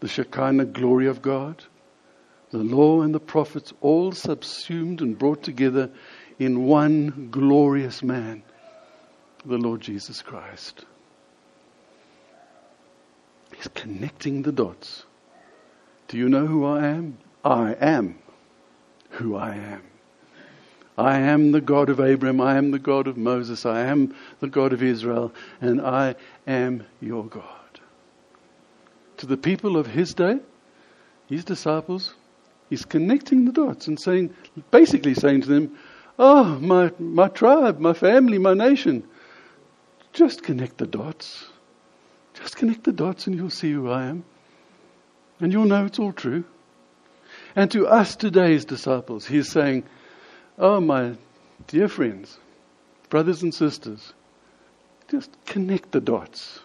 the 0.00 0.08
Shekinah 0.08 0.66
glory 0.66 1.06
of 1.06 1.22
God, 1.22 1.64
the 2.50 2.58
law 2.58 3.00
and 3.00 3.14
the 3.14 3.20
prophets 3.20 3.72
all 3.80 4.12
subsumed 4.12 5.00
and 5.00 5.18
brought 5.18 5.42
together 5.42 5.90
in 6.38 6.64
one 6.64 7.28
glorious 7.30 8.02
man, 8.02 8.42
the 9.46 9.56
Lord 9.56 9.80
Jesus 9.80 10.20
Christ. 10.20 10.84
He's 13.56 13.68
connecting 13.68 14.42
the 14.42 14.52
dots. 14.52 15.04
Do 16.08 16.18
you 16.18 16.28
know 16.28 16.46
who 16.46 16.64
I 16.64 16.86
am? 16.86 17.18
I 17.44 17.72
am 17.74 18.18
who 19.10 19.34
I 19.34 19.54
am. 19.54 19.82
I 20.98 21.18
am 21.18 21.52
the 21.52 21.60
God 21.60 21.90
of 21.90 22.00
Abraham. 22.00 22.40
I 22.40 22.56
am 22.56 22.70
the 22.70 22.78
God 22.78 23.06
of 23.06 23.16
Moses. 23.16 23.66
I 23.66 23.82
am 23.82 24.14
the 24.40 24.48
God 24.48 24.72
of 24.72 24.82
Israel. 24.82 25.32
And 25.60 25.80
I 25.80 26.16
am 26.46 26.84
your 27.00 27.24
God. 27.26 27.42
To 29.18 29.26
the 29.26 29.36
people 29.36 29.76
of 29.76 29.86
his 29.86 30.14
day, 30.14 30.38
his 31.26 31.44
disciples, 31.44 32.14
he's 32.70 32.84
connecting 32.84 33.44
the 33.44 33.52
dots 33.52 33.88
and 33.88 33.98
saying, 33.98 34.34
basically 34.70 35.14
saying 35.14 35.42
to 35.42 35.48
them, 35.48 35.78
Oh, 36.18 36.58
my, 36.60 36.92
my 36.98 37.28
tribe, 37.28 37.78
my 37.78 37.92
family, 37.92 38.38
my 38.38 38.54
nation, 38.54 39.06
just 40.12 40.42
connect 40.42 40.78
the 40.78 40.86
dots. 40.86 41.46
Just 42.36 42.56
connect 42.56 42.84
the 42.84 42.92
dots 42.92 43.26
and 43.26 43.36
you'll 43.36 43.50
see 43.50 43.72
who 43.72 43.90
I 43.90 44.06
am. 44.06 44.24
And 45.40 45.52
you'll 45.52 45.64
know 45.64 45.86
it's 45.86 45.98
all 45.98 46.12
true. 46.12 46.44
And 47.54 47.70
to 47.72 47.86
us 47.86 48.16
today's 48.16 48.64
disciples, 48.64 49.26
he's 49.26 49.50
saying, 49.50 49.84
Oh, 50.58 50.80
my 50.80 51.14
dear 51.66 51.88
friends, 51.88 52.38
brothers 53.10 53.42
and 53.42 53.54
sisters, 53.54 54.14
just 55.08 55.30
connect 55.44 55.92
the 55.92 56.00
dots. 56.00 56.60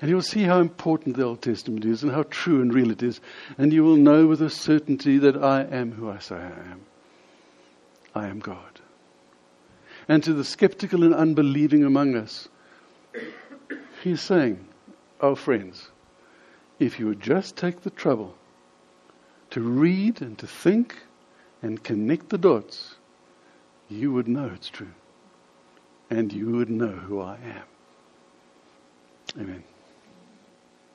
And 0.00 0.08
you'll 0.08 0.22
see 0.22 0.44
how 0.44 0.60
important 0.60 1.16
the 1.16 1.24
Old 1.24 1.42
Testament 1.42 1.84
is 1.84 2.02
and 2.02 2.10
how 2.10 2.24
true 2.24 2.62
and 2.62 2.72
real 2.72 2.90
it 2.90 3.02
is. 3.02 3.20
And 3.58 3.72
you 3.72 3.84
will 3.84 3.96
know 3.96 4.26
with 4.26 4.40
a 4.40 4.48
certainty 4.48 5.18
that 5.18 5.36
I 5.36 5.62
am 5.62 5.92
who 5.92 6.10
I 6.10 6.18
say 6.18 6.36
I 6.36 6.70
am. 6.70 6.80
I 8.14 8.26
am 8.28 8.40
God. 8.40 8.80
And 10.08 10.24
to 10.24 10.32
the 10.32 10.44
skeptical 10.44 11.04
and 11.04 11.14
unbelieving 11.14 11.84
among 11.84 12.16
us, 12.16 12.48
he's 14.02 14.20
saying, 14.20 14.66
Oh, 15.20 15.34
friends, 15.34 15.90
if 16.78 16.98
you 16.98 17.06
would 17.06 17.20
just 17.20 17.56
take 17.56 17.82
the 17.82 17.90
trouble 17.90 18.34
to 19.50 19.60
read 19.60 20.22
and 20.22 20.38
to 20.38 20.46
think 20.46 20.96
and 21.62 21.82
connect 21.82 22.30
the 22.30 22.38
dots, 22.38 22.96
you 23.88 24.12
would 24.12 24.28
know 24.28 24.50
it's 24.54 24.68
true. 24.68 24.92
And 26.08 26.32
you 26.32 26.50
would 26.52 26.70
know 26.70 26.88
who 26.88 27.20
I 27.20 27.36
am. 27.36 27.62
Amen. 29.40 29.64